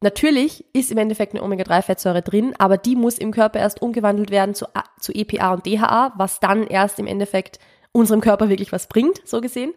Natürlich 0.00 0.64
ist 0.72 0.92
im 0.92 0.98
Endeffekt 0.98 1.34
eine 1.34 1.42
Omega-3-Fettsäure 1.42 2.22
drin, 2.22 2.54
aber 2.58 2.76
die 2.76 2.94
muss 2.94 3.18
im 3.18 3.32
Körper 3.32 3.58
erst 3.58 3.82
umgewandelt 3.82 4.30
werden 4.30 4.54
zu, 4.54 4.66
zu 5.00 5.12
EPA 5.12 5.54
und 5.54 5.66
DHA, 5.66 6.12
was 6.16 6.38
dann 6.38 6.66
erst 6.66 7.00
im 7.00 7.08
Endeffekt 7.08 7.58
unserem 7.90 8.20
Körper 8.20 8.48
wirklich 8.48 8.70
was 8.70 8.86
bringt, 8.86 9.20
so 9.26 9.40
gesehen. 9.40 9.74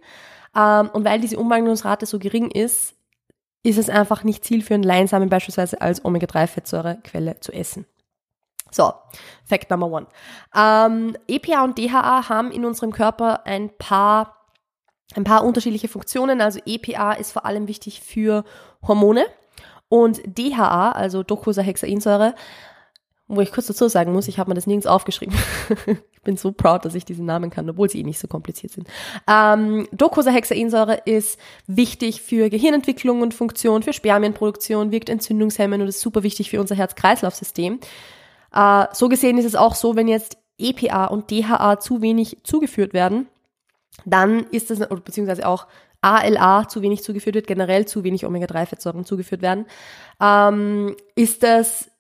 Ähm, 0.56 0.90
und 0.94 1.06
weil 1.06 1.22
diese 1.22 1.40
Umwandlungsrate 1.40 2.06
so 2.06 2.20
gering 2.20 2.52
ist, 2.52 2.94
ist 3.64 3.78
es 3.78 3.90
einfach 3.90 4.24
nicht 4.24 4.46
zielführend, 4.46 4.86
Leinsamen 4.86 5.30
beispielsweise 5.30 5.82
als 5.82 6.04
Omega-3-Fettsäurequelle 6.06 7.40
zu 7.40 7.52
essen. 7.52 7.86
So, 8.72 8.94
Fact 9.44 9.70
Number 9.70 9.88
one. 9.88 10.08
Ähm, 10.56 11.18
EPA 11.28 11.64
und 11.64 11.78
DHA 11.78 12.30
haben 12.30 12.52
in 12.52 12.64
unserem 12.66 12.92
Körper 12.92 13.46
ein 13.46 13.70
paar, 13.78 14.48
ein 15.16 15.24
paar 15.24 15.44
unterschiedliche 15.44 15.90
Funktionen. 15.90 16.42
Also 16.42 16.60
EPA 16.66 17.14
ist 17.14 17.34
vor 17.34 17.46
allem 17.46 17.68
wichtig 17.68 18.02
für 18.02 18.46
Hormone. 18.88 19.26
Und 19.92 20.22
DHA, 20.26 20.94
also 20.94 21.22
Docosahexainsäure, 21.22 22.34
wo 23.28 23.42
ich 23.42 23.52
kurz 23.52 23.68
dazu 23.68 23.90
sagen 23.90 24.14
muss, 24.14 24.30
ich 24.30 24.40
habe 24.40 24.50
mir 24.50 24.56
das 24.56 24.66
nirgends 24.66 24.88
aufgeschrieben. 24.88 25.36
ich 26.14 26.22
bin 26.22 26.38
so 26.38 26.54
proud, 26.54 26.86
dass 26.86 26.96
ich 26.96 27.04
diesen 27.04 27.26
Namen 27.26 27.50
kann, 27.50 27.70
obwohl 27.70 27.90
sie 27.90 28.00
eh 28.00 28.04
nicht 28.04 28.18
so 28.18 28.30
kompliziert 28.30 28.72
sind. 28.72 28.88
Ähm, 29.28 29.90
Docosahexainsäure 29.92 31.02
ist 31.04 31.38
wichtig 31.68 32.22
für 32.22 32.50
Gehirnentwicklung 32.50 33.22
und 33.22 33.34
Funktion, 33.34 33.84
für 33.84 33.92
Spermienproduktion, 33.92 34.94
wirkt 34.94 35.10
entzündungshemmend 35.10 35.82
und 35.82 35.90
ist 35.90 36.00
super 36.00 36.24
wichtig 36.24 36.50
für 36.50 36.62
unser 36.62 36.76
Herz-Kreislauf-System. 36.76 37.82
Äh, 38.54 38.86
so 38.94 39.10
gesehen 39.10 39.38
ist 39.38 39.46
es 39.46 39.56
auch 39.56 39.76
so, 39.76 39.98
wenn 39.98 40.08
jetzt 40.08 40.38
EPA 40.58 41.08
und 41.08 41.32
DHA 41.32 41.82
zu 41.82 42.02
wenig 42.02 42.38
zugeführt 42.44 42.94
werden, 42.94 43.28
dann 44.06 44.46
ist 44.52 44.70
das, 44.70 44.80
beziehungsweise 45.04 45.46
auch 45.46 45.68
ALA 46.02 46.68
zu 46.68 46.82
wenig 46.82 47.04
zugeführt 47.04 47.36
wird, 47.36 47.48
generell 47.48 47.86
zu 47.86 48.04
wenig 48.04 48.26
Omega-3-Fettsäuren 48.26 49.06
zugeführt 49.06 49.42
werden, 49.42 49.66
ähm, 50.20 50.96
ist 51.16 51.44
das 51.44 51.92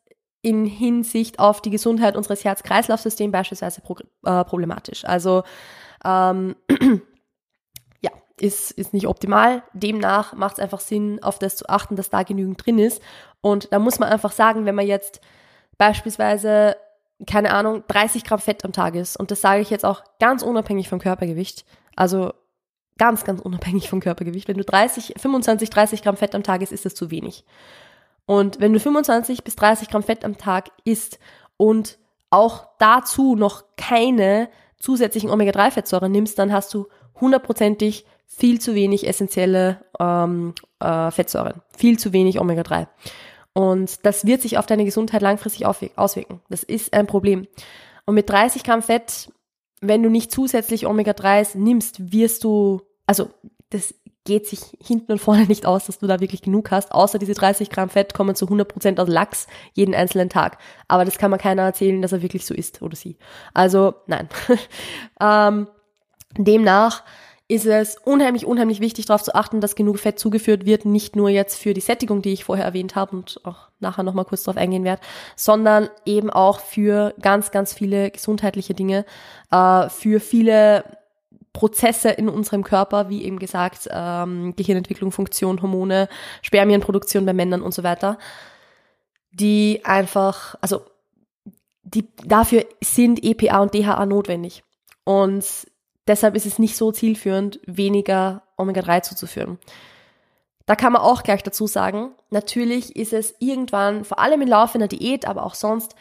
in 0.41 0.65
Hinsicht 0.65 1.39
auf 1.39 1.61
die 1.61 1.69
Gesundheit 1.69 2.15
unseres 2.15 2.43
Herz-Kreislauf-Systems 2.43 3.31
beispielsweise 3.31 3.81
pro, 3.81 3.97
äh, 4.25 4.43
problematisch. 4.43 5.05
Also 5.05 5.43
ähm, 6.03 6.55
ja, 8.01 8.11
ist, 8.39 8.71
ist 8.71 8.93
nicht 8.93 9.07
optimal. 9.07 9.61
Demnach 9.73 10.33
macht 10.33 10.53
es 10.57 10.63
einfach 10.63 10.79
Sinn, 10.79 11.21
auf 11.21 11.37
das 11.37 11.57
zu 11.57 11.69
achten, 11.69 11.95
dass 11.95 12.09
da 12.09 12.23
genügend 12.23 12.65
drin 12.65 12.79
ist. 12.79 13.01
Und 13.41 13.71
da 13.71 13.77
muss 13.77 13.99
man 13.99 14.09
einfach 14.09 14.31
sagen, 14.31 14.65
wenn 14.65 14.75
man 14.75 14.87
jetzt 14.87 15.21
beispielsweise, 15.77 16.75
keine 17.27 17.53
Ahnung, 17.53 17.83
30 17.87 18.23
Gramm 18.23 18.39
Fett 18.39 18.65
am 18.65 18.71
Tag 18.71 18.95
ist, 18.95 19.17
und 19.17 19.29
das 19.29 19.41
sage 19.41 19.61
ich 19.61 19.69
jetzt 19.69 19.85
auch 19.85 20.03
ganz 20.19 20.41
unabhängig 20.41 20.89
vom 20.89 20.99
Körpergewicht, 20.99 21.65
also 21.95 22.33
Ganz, 23.01 23.23
ganz 23.23 23.41
unabhängig 23.41 23.89
vom 23.89 23.99
Körpergewicht. 23.99 24.47
Wenn 24.47 24.57
du 24.57 24.63
30, 24.63 25.15
25, 25.17 25.71
30 25.71 26.03
Gramm 26.03 26.17
Fett 26.17 26.35
am 26.35 26.43
Tag 26.43 26.61
isst, 26.61 26.71
ist 26.71 26.85
das 26.85 26.93
zu 26.93 27.09
wenig. 27.09 27.45
Und 28.27 28.59
wenn 28.59 28.73
du 28.73 28.79
25 28.79 29.43
bis 29.43 29.55
30 29.55 29.89
Gramm 29.89 30.03
Fett 30.03 30.23
am 30.23 30.37
Tag 30.37 30.69
isst 30.83 31.17
und 31.57 31.97
auch 32.29 32.67
dazu 32.77 33.35
noch 33.35 33.63
keine 33.75 34.49
zusätzlichen 34.77 35.31
Omega-3-Fettsäuren 35.31 36.11
nimmst, 36.11 36.37
dann 36.37 36.53
hast 36.53 36.75
du 36.75 36.89
hundertprozentig 37.19 38.05
viel 38.27 38.61
zu 38.61 38.75
wenig 38.75 39.07
essentielle 39.07 39.83
ähm, 39.99 40.53
äh, 40.79 41.09
Fettsäuren, 41.09 41.63
viel 41.75 41.97
zu 41.97 42.13
wenig 42.13 42.39
Omega-3. 42.39 42.85
Und 43.53 44.05
das 44.05 44.27
wird 44.27 44.43
sich 44.43 44.59
auf 44.59 44.67
deine 44.67 44.85
Gesundheit 44.85 45.23
langfristig 45.23 45.65
auswirken. 45.65 46.39
Das 46.49 46.61
ist 46.61 46.93
ein 46.93 47.07
Problem. 47.07 47.47
Und 48.05 48.13
mit 48.13 48.29
30 48.29 48.63
Gramm 48.63 48.83
Fett 48.83 49.31
wenn 49.81 50.03
du 50.03 50.09
nicht 50.09 50.31
zusätzlich 50.31 50.85
Omega-3s 50.85 51.57
nimmst, 51.57 52.11
wirst 52.13 52.43
du, 52.43 52.81
also 53.11 53.29
das 53.71 53.93
geht 54.23 54.47
sich 54.47 54.61
hinten 54.81 55.11
und 55.11 55.19
vorne 55.19 55.43
nicht 55.43 55.65
aus, 55.65 55.87
dass 55.87 55.99
du 55.99 56.07
da 56.07 56.21
wirklich 56.21 56.41
genug 56.41 56.71
hast. 56.71 56.93
Außer 56.93 57.19
diese 57.19 57.33
30 57.33 57.69
Gramm 57.69 57.89
Fett 57.89 58.13
kommen 58.13 58.35
zu 58.35 58.45
100 58.45 58.69
Prozent 58.69 59.01
aus 59.01 59.09
Lachs 59.09 59.47
jeden 59.73 59.93
einzelnen 59.93 60.29
Tag. 60.29 60.59
Aber 60.87 61.03
das 61.03 61.17
kann 61.17 61.29
man 61.29 61.41
keiner 61.41 61.63
erzählen, 61.63 62.01
dass 62.01 62.13
er 62.13 62.21
wirklich 62.21 62.45
so 62.45 62.53
ist 62.53 62.81
oder 62.81 62.95
sie. 62.95 63.17
Also 63.53 63.95
nein. 64.07 64.29
ähm, 65.21 65.67
demnach 66.37 67.03
ist 67.49 67.65
es 67.65 67.97
unheimlich, 67.97 68.45
unheimlich 68.45 68.79
wichtig 68.79 69.07
darauf 69.07 69.23
zu 69.23 69.35
achten, 69.35 69.59
dass 69.59 69.75
genug 69.75 69.99
Fett 69.99 70.17
zugeführt 70.17 70.65
wird, 70.65 70.85
nicht 70.85 71.17
nur 71.17 71.27
jetzt 71.27 71.59
für 71.59 71.73
die 71.73 71.81
Sättigung, 71.81 72.21
die 72.21 72.31
ich 72.31 72.45
vorher 72.45 72.63
erwähnt 72.63 72.95
habe 72.95 73.17
und 73.17 73.41
auch 73.43 73.67
nachher 73.81 74.03
nochmal 74.03 74.23
kurz 74.23 74.43
darauf 74.43 74.55
eingehen 74.55 74.85
werde, 74.85 75.01
sondern 75.35 75.89
eben 76.05 76.29
auch 76.29 76.61
für 76.61 77.13
ganz, 77.21 77.51
ganz 77.51 77.73
viele 77.73 78.09
gesundheitliche 78.09 78.73
Dinge, 78.73 79.03
äh, 79.51 79.89
für 79.89 80.21
viele 80.21 80.85
Prozesse 81.53 82.09
in 82.09 82.29
unserem 82.29 82.63
Körper, 82.63 83.09
wie 83.09 83.23
eben 83.23 83.39
gesagt, 83.39 83.89
ähm, 83.91 84.55
Gehirnentwicklung, 84.55 85.11
Funktion, 85.11 85.61
Hormone, 85.61 86.07
Spermienproduktion 86.41 87.25
bei 87.25 87.33
Männern 87.33 87.61
und 87.61 87.73
so 87.73 87.83
weiter, 87.83 88.17
die 89.31 89.81
einfach, 89.83 90.55
also 90.61 90.81
die, 91.83 92.07
dafür 92.23 92.65
sind 92.81 93.23
EPA 93.23 93.59
und 93.59 93.73
DHA 93.73 94.05
notwendig. 94.05 94.63
Und 95.03 95.45
Deshalb 96.07 96.35
ist 96.35 96.45
es 96.45 96.59
nicht 96.59 96.75
so 96.75 96.91
zielführend, 96.91 97.59
weniger 97.65 98.43
Omega-3 98.57 99.03
zuzuführen. 99.03 99.59
Da 100.65 100.75
kann 100.75 100.93
man 100.93 101.01
auch 101.01 101.23
gleich 101.23 101.43
dazu 101.43 101.67
sagen, 101.67 102.11
natürlich 102.29 102.95
ist 102.95 103.13
es 103.13 103.35
irgendwann, 103.39 104.03
vor 104.03 104.19
allem 104.19 104.41
im 104.41 104.47
Laufe 104.47 104.75
einer 104.75 104.87
Diät, 104.87 105.25
aber 105.25 105.45
auch 105.45 105.55
sonst, 105.55 105.95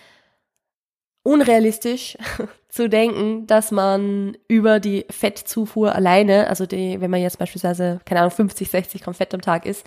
unrealistisch 1.23 2.17
zu 2.69 2.89
denken, 2.89 3.47
dass 3.47 3.71
man 3.71 4.37
über 4.49 4.81
die 4.81 5.07
Fettzufuhr 5.11 5.95
alleine, 5.95 6.49
also 6.49 6.67
die, 6.67 7.01
wenn 7.01 7.11
man 7.11 7.21
jetzt 7.21 7.39
beispielsweise, 7.39 8.01
keine 8.05 8.21
Ahnung, 8.21 8.33
50, 8.33 8.71
60 8.71 9.03
Gramm 9.03 9.15
Fett 9.15 9.35
am 9.35 9.41
Tag 9.41 9.67
isst, 9.67 9.85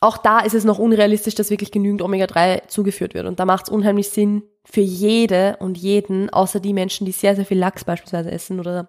auch 0.00 0.18
da 0.18 0.40
ist 0.40 0.54
es 0.54 0.64
noch 0.64 0.78
unrealistisch, 0.78 1.34
dass 1.34 1.50
wirklich 1.50 1.70
genügend 1.70 2.02
Omega-3 2.02 2.68
zugeführt 2.68 3.14
wird. 3.14 3.26
Und 3.26 3.40
da 3.40 3.46
macht 3.46 3.64
es 3.64 3.70
unheimlich 3.70 4.10
Sinn 4.10 4.42
für 4.64 4.80
jede 4.80 5.56
und 5.60 5.78
jeden, 5.78 6.30
außer 6.30 6.60
die 6.60 6.72
Menschen, 6.72 7.06
die 7.06 7.12
sehr, 7.12 7.36
sehr 7.36 7.46
viel 7.46 7.58
Lachs 7.58 7.84
beispielsweise 7.84 8.30
essen 8.30 8.60
oder 8.60 8.88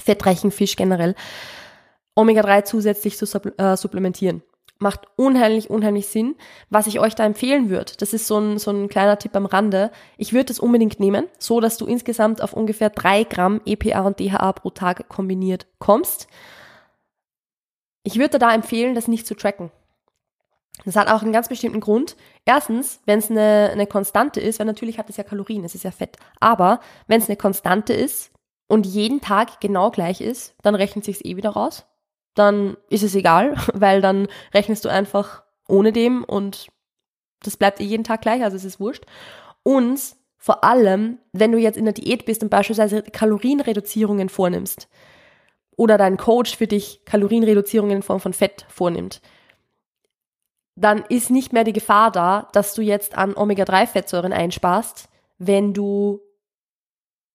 fettreichen 0.00 0.50
Fisch 0.50 0.76
generell, 0.76 1.14
Omega-3 2.14 2.64
zusätzlich 2.64 3.16
zu 3.16 3.26
äh, 3.58 3.76
supplementieren. 3.76 4.42
Macht 4.78 5.02
unheimlich, 5.16 5.70
unheimlich 5.70 6.08
Sinn. 6.08 6.34
Was 6.68 6.86
ich 6.86 7.00
euch 7.00 7.14
da 7.14 7.24
empfehlen 7.24 7.70
würde, 7.70 7.92
das 7.98 8.12
ist 8.12 8.26
so 8.26 8.38
ein, 8.38 8.58
so 8.58 8.70
ein 8.70 8.88
kleiner 8.88 9.18
Tipp 9.18 9.34
am 9.36 9.46
Rande. 9.46 9.90
Ich 10.16 10.32
würde 10.32 10.46
das 10.46 10.58
unbedingt 10.58 11.00
nehmen, 11.00 11.26
so 11.38 11.60
dass 11.60 11.76
du 11.76 11.86
insgesamt 11.86 12.42
auf 12.42 12.52
ungefähr 12.52 12.90
drei 12.90 13.24
Gramm 13.24 13.60
EPA 13.64 14.00
und 14.00 14.20
DHA 14.20 14.52
pro 14.52 14.70
Tag 14.70 15.08
kombiniert 15.08 15.66
kommst. 15.78 16.26
Ich 18.02 18.18
würde 18.18 18.38
da 18.38 18.52
empfehlen, 18.52 18.94
das 18.94 19.08
nicht 19.08 19.26
zu 19.26 19.34
tracken. 19.34 19.70
Das 20.84 20.96
hat 20.96 21.08
auch 21.08 21.22
einen 21.22 21.32
ganz 21.32 21.48
bestimmten 21.48 21.80
Grund. 21.80 22.16
Erstens, 22.44 23.00
wenn 23.06 23.20
es 23.20 23.30
eine, 23.30 23.70
eine 23.72 23.86
Konstante 23.86 24.40
ist, 24.40 24.58
weil 24.58 24.66
natürlich 24.66 24.98
hat 24.98 25.08
es 25.08 25.16
ja 25.16 25.24
Kalorien, 25.24 25.64
es 25.64 25.74
ist 25.74 25.84
ja 25.84 25.92
Fett. 25.92 26.16
Aber 26.40 26.80
wenn 27.06 27.20
es 27.20 27.28
eine 27.28 27.36
Konstante 27.36 27.92
ist, 27.92 28.34
und 28.66 28.86
jeden 28.86 29.20
Tag 29.20 29.60
genau 29.60 29.90
gleich 29.90 30.20
ist, 30.20 30.54
dann 30.62 30.74
rechnet 30.74 31.04
sich's 31.04 31.24
eh 31.24 31.36
wieder 31.36 31.50
raus. 31.50 31.86
Dann 32.34 32.76
ist 32.90 33.02
es 33.02 33.14
egal, 33.14 33.54
weil 33.74 34.00
dann 34.00 34.28
rechnest 34.52 34.84
du 34.84 34.88
einfach 34.88 35.42
ohne 35.68 35.92
dem 35.92 36.24
und 36.24 36.68
das 37.42 37.56
bleibt 37.56 37.80
eh 37.80 37.84
jeden 37.84 38.04
Tag 38.04 38.22
gleich, 38.22 38.42
also 38.42 38.56
es 38.56 38.64
ist 38.64 38.80
wurscht. 38.80 39.04
Und 39.62 40.00
vor 40.36 40.62
allem, 40.64 41.18
wenn 41.32 41.52
du 41.52 41.58
jetzt 41.58 41.76
in 41.78 41.84
der 41.84 41.94
Diät 41.94 42.26
bist 42.26 42.42
und 42.42 42.50
beispielsweise 42.50 43.02
Kalorienreduzierungen 43.02 44.28
vornimmst 44.28 44.88
oder 45.76 45.96
dein 45.96 46.16
Coach 46.16 46.56
für 46.56 46.66
dich 46.66 47.04
Kalorienreduzierungen 47.04 47.96
in 47.96 48.02
Form 48.02 48.20
von 48.20 48.32
Fett 48.32 48.66
vornimmt, 48.68 49.22
dann 50.76 51.04
ist 51.08 51.30
nicht 51.30 51.52
mehr 51.52 51.64
die 51.64 51.72
Gefahr 51.72 52.10
da, 52.10 52.48
dass 52.52 52.74
du 52.74 52.82
jetzt 52.82 53.16
an 53.16 53.34
Omega-3-Fettsäuren 53.34 54.32
einsparst, 54.32 55.08
wenn 55.38 55.72
du 55.72 56.20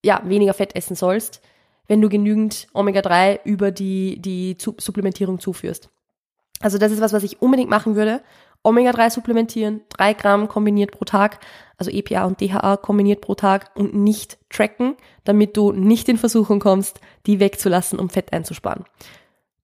ja, 0.03 0.21
weniger 0.25 0.53
Fett 0.53 0.75
essen 0.75 0.95
sollst, 0.95 1.41
wenn 1.89 2.01
du 2.01 2.08
genügend 2.08 2.67
Omega-3 2.74 3.39
über 3.43 3.72
die, 3.72 4.22
die 4.22 4.55
Supplementierung 4.60 5.39
zuführst. 5.39 5.89
Also 6.62 6.77
das 6.77 6.91
ist 6.91 7.01
was, 7.01 7.13
was 7.13 7.24
ich 7.24 7.41
unbedingt 7.41 7.69
machen 7.69 7.96
würde. 7.96 8.22
Omega-3 8.63 9.10
supplementieren, 9.10 9.81
drei 9.89 10.13
Gramm 10.13 10.48
kombiniert 10.48 10.91
pro 10.91 11.03
Tag, 11.05 11.39
also 11.77 11.89
EPA 11.89 12.25
und 12.25 12.41
DHA 12.41 12.77
kombiniert 12.77 13.22
pro 13.22 13.34
Tag 13.34 13.72
und 13.74 13.96
nicht 13.96 14.38
tracken, 14.50 14.96
damit 15.24 15.58
du 15.58 15.72
nicht 15.72 16.08
in 16.10 16.17
Versuchung 16.17 16.60
kommst, 16.60 17.00
die 17.25 17.39
wegzulassen, 17.39 17.98
um 17.98 18.10
Fett 18.10 18.34
einzusparen. 18.34 18.86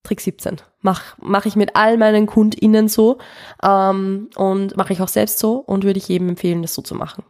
Trick 0.04 0.22
17. 0.22 0.58
Mach, 0.82 1.18
mach 1.20 1.46
ich 1.46 1.56
mit 1.56 1.76
all 1.76 1.98
meinen 1.98 2.26
KundInnen 2.26 2.88
so 2.88 3.20
ähm, 3.62 4.30
und 4.36 4.78
mache 4.78 4.94
ich 4.94 5.02
auch 5.02 5.10
selbst 5.10 5.40
so 5.40 5.58
und 5.58 5.84
würde 5.84 6.00
ich 6.00 6.08
jedem 6.08 6.30
empfehlen, 6.30 6.62
das 6.62 6.74
so 6.74 6.82
zu 6.82 6.96
machen. 6.96 7.24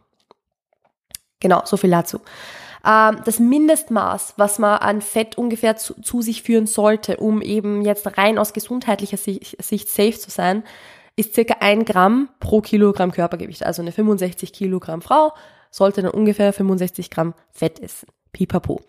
Genau, 1.40 1.62
so 1.64 1.76
viel 1.76 1.90
dazu. 1.90 2.20
Ähm, 2.86 3.20
das 3.24 3.40
Mindestmaß, 3.40 4.34
was 4.36 4.58
man 4.58 4.78
an 4.78 5.02
Fett 5.02 5.36
ungefähr 5.36 5.76
zu, 5.76 6.00
zu, 6.00 6.22
sich 6.22 6.42
führen 6.42 6.66
sollte, 6.66 7.16
um 7.16 7.42
eben 7.42 7.82
jetzt 7.82 8.16
rein 8.16 8.38
aus 8.38 8.52
gesundheitlicher 8.52 9.16
Sicht, 9.16 9.62
Sicht 9.62 9.88
safe 9.88 10.18
zu 10.18 10.30
sein, 10.30 10.62
ist 11.16 11.34
circa 11.34 11.56
ein 11.60 11.84
Gramm 11.84 12.28
pro 12.38 12.60
Kilogramm 12.60 13.10
Körpergewicht. 13.10 13.64
Also 13.64 13.82
eine 13.82 13.90
65 13.90 14.52
Kilogramm 14.52 15.02
Frau 15.02 15.32
sollte 15.70 16.02
dann 16.02 16.12
ungefähr 16.12 16.52
65 16.52 17.10
Gramm 17.10 17.34
Fett 17.50 17.80
essen. 17.80 18.06
Pipapo. 18.32 18.80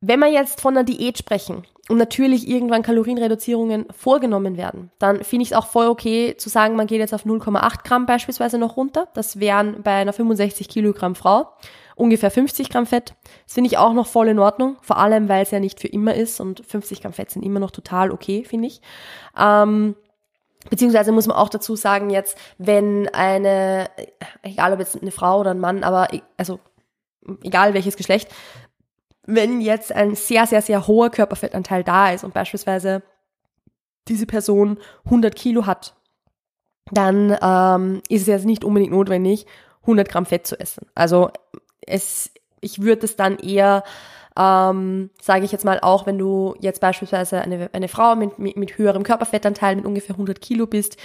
Wenn 0.00 0.20
wir 0.20 0.28
jetzt 0.28 0.60
von 0.60 0.76
einer 0.76 0.84
Diät 0.84 1.18
sprechen 1.18 1.64
und 1.88 1.98
natürlich 1.98 2.48
irgendwann 2.48 2.82
Kalorienreduzierungen 2.82 3.86
vorgenommen 3.96 4.56
werden, 4.56 4.90
dann 4.98 5.22
finde 5.24 5.44
ich 5.44 5.52
es 5.52 5.56
auch 5.56 5.66
voll 5.66 5.86
okay 5.86 6.36
zu 6.36 6.48
sagen, 6.48 6.76
man 6.76 6.86
geht 6.86 6.98
jetzt 6.98 7.14
auf 7.14 7.24
0,8 7.24 7.84
Gramm 7.84 8.06
beispielsweise 8.06 8.58
noch 8.58 8.76
runter. 8.76 9.08
Das 9.14 9.40
wären 9.40 9.82
bei 9.82 9.92
einer 9.92 10.12
65 10.12 10.68
Kilogramm 10.68 11.14
Frau 11.14 11.50
ungefähr 11.96 12.30
50 12.30 12.70
Gramm 12.70 12.86
Fett. 12.86 13.16
Das 13.44 13.54
finde 13.54 13.68
ich 13.68 13.78
auch 13.78 13.92
noch 13.92 14.06
voll 14.06 14.28
in 14.28 14.38
Ordnung, 14.38 14.76
vor 14.82 14.98
allem 14.98 15.28
weil 15.28 15.42
es 15.42 15.50
ja 15.50 15.58
nicht 15.58 15.80
für 15.80 15.88
immer 15.88 16.14
ist 16.14 16.40
und 16.40 16.64
50 16.64 17.02
Gramm 17.02 17.12
Fett 17.12 17.30
sind 17.30 17.44
immer 17.44 17.58
noch 17.58 17.72
total 17.72 18.12
okay, 18.12 18.44
finde 18.44 18.68
ich. 18.68 18.80
Ähm, 19.36 19.96
Beziehungsweise 20.70 21.12
muss 21.12 21.26
man 21.26 21.36
auch 21.36 21.48
dazu 21.48 21.76
sagen, 21.76 22.10
jetzt, 22.10 22.36
wenn 22.58 23.08
eine, 23.10 23.88
egal 24.42 24.72
ob 24.72 24.80
jetzt 24.80 25.00
eine 25.00 25.10
Frau 25.10 25.40
oder 25.40 25.52
ein 25.52 25.60
Mann, 25.60 25.84
aber 25.84 26.12
e, 26.12 26.22
also 26.36 26.58
egal 27.42 27.74
welches 27.74 27.96
Geschlecht, 27.96 28.28
wenn 29.24 29.60
jetzt 29.60 29.92
ein 29.92 30.14
sehr, 30.14 30.46
sehr, 30.46 30.62
sehr 30.62 30.86
hoher 30.86 31.10
Körperfettanteil 31.10 31.84
da 31.84 32.10
ist 32.10 32.24
und 32.24 32.34
beispielsweise 32.34 33.02
diese 34.08 34.26
Person 34.26 34.78
100 35.04 35.34
Kilo 35.34 35.66
hat, 35.66 35.94
dann 36.92 37.36
ähm, 37.40 38.02
ist 38.08 38.22
es 38.22 38.28
jetzt 38.28 38.44
nicht 38.44 38.64
unbedingt 38.64 38.92
notwendig, 38.92 39.46
100 39.82 40.08
Gramm 40.08 40.26
Fett 40.26 40.46
zu 40.46 40.58
essen. 40.58 40.86
Also 40.94 41.30
es, 41.86 42.30
ich 42.60 42.82
würde 42.82 43.06
es 43.06 43.16
dann 43.16 43.38
eher, 43.38 43.84
ähm, 44.38 45.10
sage 45.20 45.44
ich 45.44 45.52
jetzt 45.52 45.64
mal, 45.64 45.80
auch 45.80 46.06
wenn 46.06 46.18
du 46.18 46.54
jetzt 46.60 46.80
beispielsweise 46.80 47.40
eine, 47.40 47.70
eine 47.72 47.88
Frau 47.88 48.16
mit, 48.16 48.38
mit, 48.38 48.56
mit 48.56 48.78
höherem 48.78 49.02
Körperfettanteil 49.02 49.76
mit 49.76 49.86
ungefähr 49.86 50.14
100 50.14 50.40
Kilo 50.40 50.66
bist, 50.66 50.96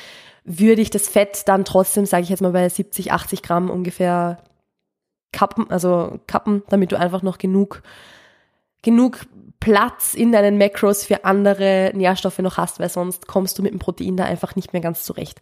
würde 0.43 0.81
ich 0.81 0.89
das 0.89 1.07
Fett 1.07 1.47
dann 1.47 1.65
trotzdem, 1.65 2.05
sage 2.05 2.23
ich 2.23 2.29
jetzt 2.29 2.41
mal, 2.41 2.51
bei 2.51 2.67
70, 2.67 3.11
80 3.11 3.43
Gramm 3.43 3.69
ungefähr 3.69 4.39
kappen, 5.31 5.69
also 5.69 6.19
kappen, 6.27 6.63
damit 6.69 6.91
du 6.91 6.99
einfach 6.99 7.21
noch 7.21 7.37
genug, 7.37 7.83
genug 8.81 9.19
Platz 9.59 10.15
in 10.15 10.31
deinen 10.31 10.57
Macros 10.57 11.05
für 11.05 11.23
andere 11.23 11.91
Nährstoffe 11.93 12.39
noch 12.39 12.57
hast, 12.57 12.79
weil 12.79 12.89
sonst 12.89 13.27
kommst 13.27 13.57
du 13.57 13.63
mit 13.63 13.71
dem 13.71 13.79
Protein 13.79 14.17
da 14.17 14.25
einfach 14.25 14.55
nicht 14.55 14.73
mehr 14.73 14.81
ganz 14.81 15.03
zurecht. 15.03 15.39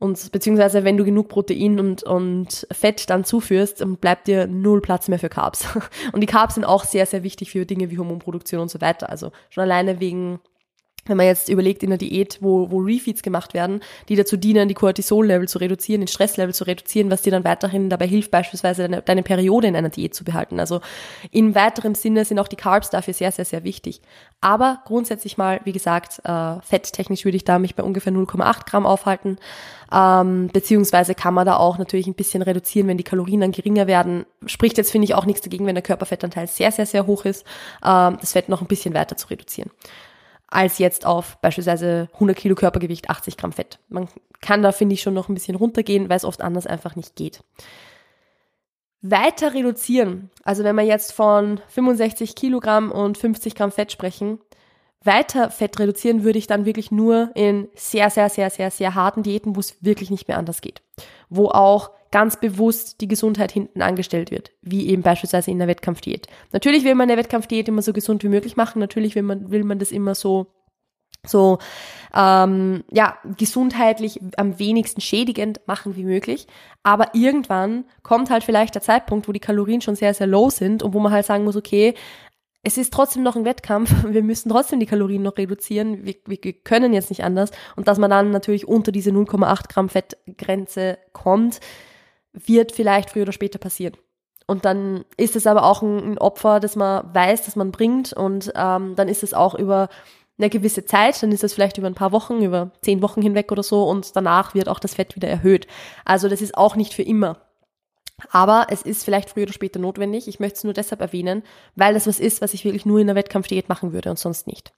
Und 0.00 0.32
beziehungsweise 0.32 0.82
wenn 0.82 0.96
du 0.96 1.04
genug 1.04 1.28
Protein 1.28 1.78
und, 1.78 2.02
und 2.04 2.66
Fett 2.72 3.10
dann 3.10 3.22
zuführst, 3.22 3.84
bleibt 4.00 4.28
dir 4.28 4.46
null 4.46 4.80
Platz 4.80 5.08
mehr 5.08 5.18
für 5.18 5.28
Carbs. 5.28 5.68
Und 6.12 6.22
die 6.22 6.26
Carbs 6.26 6.54
sind 6.54 6.64
auch 6.64 6.84
sehr, 6.84 7.04
sehr 7.04 7.22
wichtig 7.22 7.50
für 7.50 7.66
Dinge 7.66 7.90
wie 7.90 7.98
Hormonproduktion 7.98 8.62
und 8.62 8.70
so 8.70 8.80
weiter. 8.80 9.10
Also 9.10 9.30
schon 9.50 9.62
alleine 9.62 10.00
wegen 10.00 10.40
wenn 11.10 11.16
man 11.16 11.26
jetzt 11.26 11.48
überlegt 11.48 11.82
in 11.82 11.90
der 11.90 11.98
Diät, 11.98 12.38
wo, 12.40 12.70
wo 12.70 12.78
Refeeds 12.78 13.22
gemacht 13.22 13.52
werden, 13.52 13.80
die 14.08 14.16
dazu 14.16 14.36
dienen, 14.36 14.68
die 14.68 14.74
Cortisol-Level 14.74 15.48
zu 15.48 15.58
reduzieren, 15.58 16.00
den 16.00 16.08
Stresslevel 16.08 16.54
zu 16.54 16.64
reduzieren, 16.64 17.10
was 17.10 17.22
dir 17.22 17.32
dann 17.32 17.44
weiterhin 17.44 17.90
dabei 17.90 18.06
hilft, 18.06 18.30
beispielsweise 18.30 18.82
deine, 18.82 19.02
deine 19.02 19.22
Periode 19.22 19.66
in 19.66 19.76
einer 19.76 19.90
Diät 19.90 20.14
zu 20.14 20.24
behalten. 20.24 20.58
Also 20.58 20.80
in 21.30 21.54
weiterem 21.54 21.94
Sinne 21.94 22.24
sind 22.24 22.38
auch 22.38 22.48
die 22.48 22.56
Carbs 22.56 22.90
dafür 22.90 23.12
sehr, 23.12 23.32
sehr, 23.32 23.44
sehr 23.44 23.64
wichtig. 23.64 24.00
Aber 24.40 24.80
grundsätzlich 24.86 25.36
mal, 25.36 25.60
wie 25.64 25.72
gesagt, 25.72 26.20
äh, 26.24 26.60
fetttechnisch 26.62 27.24
würde 27.24 27.36
ich 27.36 27.44
da 27.44 27.58
mich 27.58 27.74
bei 27.74 27.82
ungefähr 27.82 28.12
0,8 28.12 28.66
Gramm 28.66 28.86
aufhalten. 28.86 29.38
Ähm, 29.92 30.48
beziehungsweise 30.52 31.14
kann 31.14 31.34
man 31.34 31.46
da 31.46 31.56
auch 31.56 31.76
natürlich 31.78 32.06
ein 32.06 32.14
bisschen 32.14 32.42
reduzieren, 32.42 32.88
wenn 32.88 32.96
die 32.96 33.04
Kalorien 33.04 33.40
dann 33.40 33.52
geringer 33.52 33.86
werden. 33.86 34.24
Spricht 34.46 34.78
jetzt, 34.78 34.92
finde 34.92 35.04
ich, 35.04 35.14
auch 35.14 35.26
nichts 35.26 35.42
dagegen, 35.42 35.66
wenn 35.66 35.74
der 35.74 35.82
Körperfettanteil 35.82 36.46
sehr, 36.46 36.72
sehr, 36.72 36.86
sehr 36.86 37.06
hoch 37.06 37.24
ist, 37.24 37.44
ähm, 37.84 38.16
das 38.20 38.32
Fett 38.32 38.48
noch 38.48 38.60
ein 38.60 38.68
bisschen 38.68 38.94
weiter 38.94 39.16
zu 39.16 39.28
reduzieren 39.28 39.70
als 40.50 40.78
jetzt 40.78 41.06
auf 41.06 41.38
beispielsweise 41.38 42.08
100 42.14 42.36
Kilo 42.36 42.54
Körpergewicht 42.54 43.08
80 43.08 43.36
Gramm 43.36 43.52
Fett. 43.52 43.78
Man 43.88 44.08
kann 44.40 44.62
da, 44.62 44.72
finde 44.72 44.94
ich, 44.94 45.02
schon 45.02 45.14
noch 45.14 45.28
ein 45.28 45.34
bisschen 45.34 45.56
runtergehen, 45.56 46.08
weil 46.08 46.16
es 46.16 46.24
oft 46.24 46.42
anders 46.42 46.66
einfach 46.66 46.96
nicht 46.96 47.16
geht. 47.16 47.42
Weiter 49.02 49.54
reduzieren, 49.54 50.30
also 50.44 50.62
wenn 50.62 50.76
wir 50.76 50.84
jetzt 50.84 51.12
von 51.12 51.60
65 51.68 52.34
Kilogramm 52.34 52.90
und 52.92 53.16
50 53.16 53.54
Gramm 53.54 53.72
Fett 53.72 53.92
sprechen, 53.92 54.40
weiter 55.02 55.50
Fett 55.50 55.78
reduzieren 55.78 56.24
würde 56.24 56.38
ich 56.38 56.46
dann 56.46 56.66
wirklich 56.66 56.90
nur 56.90 57.30
in 57.34 57.68
sehr, 57.74 58.10
sehr, 58.10 58.28
sehr, 58.28 58.50
sehr, 58.50 58.70
sehr 58.70 58.94
harten 58.94 59.22
Diäten, 59.22 59.56
wo 59.56 59.60
es 59.60 59.82
wirklich 59.82 60.10
nicht 60.10 60.28
mehr 60.28 60.36
anders 60.36 60.60
geht. 60.60 60.82
Wo 61.30 61.48
auch 61.48 61.90
ganz 62.10 62.38
bewusst 62.38 63.00
die 63.00 63.08
Gesundheit 63.08 63.52
hinten 63.52 63.82
angestellt 63.82 64.30
wird, 64.30 64.50
wie 64.62 64.88
eben 64.88 65.02
beispielsweise 65.02 65.50
in 65.50 65.58
der 65.58 65.68
Wettkampfdiät. 65.68 66.26
Natürlich 66.52 66.84
will 66.84 66.96
man 66.96 67.08
eine 67.08 67.18
Wettkampfdiät 67.18 67.68
immer 67.68 67.82
so 67.82 67.92
gesund 67.92 68.24
wie 68.24 68.28
möglich 68.28 68.56
machen, 68.56 68.80
natürlich 68.80 69.14
will 69.14 69.22
man, 69.22 69.50
will 69.50 69.64
man 69.64 69.78
das 69.78 69.92
immer 69.92 70.14
so 70.14 70.46
so 71.26 71.58
ähm, 72.14 72.82
ja 72.90 73.18
gesundheitlich 73.36 74.20
am 74.36 74.58
wenigsten 74.58 75.02
schädigend 75.02 75.60
machen 75.66 75.94
wie 75.96 76.04
möglich. 76.04 76.46
Aber 76.82 77.14
irgendwann 77.14 77.84
kommt 78.02 78.30
halt 78.30 78.42
vielleicht 78.42 78.74
der 78.74 78.82
Zeitpunkt, 78.82 79.28
wo 79.28 79.32
die 79.32 79.40
Kalorien 79.40 79.82
schon 79.82 79.96
sehr 79.96 80.14
sehr 80.14 80.26
low 80.26 80.48
sind 80.48 80.82
und 80.82 80.94
wo 80.94 81.00
man 81.00 81.12
halt 81.12 81.26
sagen 81.26 81.44
muss, 81.44 81.56
okay, 81.56 81.94
es 82.62 82.76
ist 82.76 82.92
trotzdem 82.92 83.22
noch 83.22 83.36
ein 83.36 83.44
Wettkampf, 83.44 83.92
wir 84.06 84.22
müssen 84.22 84.50
trotzdem 84.50 84.80
die 84.80 84.86
Kalorien 84.86 85.22
noch 85.22 85.36
reduzieren, 85.36 86.04
wir, 86.04 86.14
wir 86.26 86.38
können 86.52 86.92
jetzt 86.92 87.10
nicht 87.10 87.24
anders. 87.24 87.50
Und 87.76 87.88
dass 87.88 87.98
man 87.98 88.10
dann 88.10 88.30
natürlich 88.30 88.68
unter 88.68 88.92
diese 88.92 89.10
0,8 89.10 89.68
Gramm 89.68 89.88
Fettgrenze 89.88 90.98
kommt, 91.12 91.60
wird 92.32 92.72
vielleicht 92.72 93.10
früher 93.10 93.22
oder 93.22 93.32
später 93.32 93.58
passieren. 93.58 93.96
Und 94.46 94.64
dann 94.64 95.04
ist 95.16 95.36
es 95.36 95.46
aber 95.46 95.64
auch 95.64 95.82
ein, 95.82 96.12
ein 96.12 96.18
Opfer, 96.18 96.58
das 96.58 96.74
man 96.74 97.14
weiß, 97.14 97.44
dass 97.44 97.54
man 97.56 97.70
bringt. 97.70 98.12
Und 98.12 98.52
ähm, 98.56 98.94
dann 98.96 99.08
ist 99.08 99.22
es 99.22 99.32
auch 99.32 99.54
über 99.54 99.88
eine 100.38 100.50
gewisse 100.50 100.84
Zeit, 100.84 101.22
dann 101.22 101.32
ist 101.32 101.44
es 101.44 101.54
vielleicht 101.54 101.78
über 101.78 101.86
ein 101.86 101.94
paar 101.94 102.12
Wochen, 102.12 102.42
über 102.42 102.72
zehn 102.82 103.02
Wochen 103.02 103.22
hinweg 103.22 103.52
oder 103.52 103.62
so. 103.62 103.84
Und 103.84 104.16
danach 104.16 104.54
wird 104.54 104.68
auch 104.68 104.80
das 104.80 104.94
Fett 104.94 105.14
wieder 105.14 105.28
erhöht. 105.28 105.66
Also 106.04 106.28
das 106.28 106.42
ist 106.42 106.56
auch 106.56 106.74
nicht 106.76 106.94
für 106.94 107.02
immer. 107.02 107.36
Aber 108.30 108.66
es 108.70 108.82
ist 108.82 109.04
vielleicht 109.04 109.30
früher 109.30 109.44
oder 109.44 109.52
später 109.52 109.78
notwendig. 109.78 110.28
Ich 110.28 110.40
möchte 110.40 110.56
es 110.56 110.64
nur 110.64 110.72
deshalb 110.72 111.00
erwähnen, 111.00 111.42
weil 111.76 111.94
das 111.94 112.06
was 112.06 112.20
ist, 112.20 112.40
was 112.40 112.54
ich 112.54 112.64
wirklich 112.64 112.86
nur 112.86 112.98
in 112.98 113.06
der 113.06 113.16
Wettkampfdiät 113.16 113.68
machen 113.68 113.92
würde 113.92 114.10
und 114.10 114.18
sonst 114.18 114.46
nicht. 114.46 114.72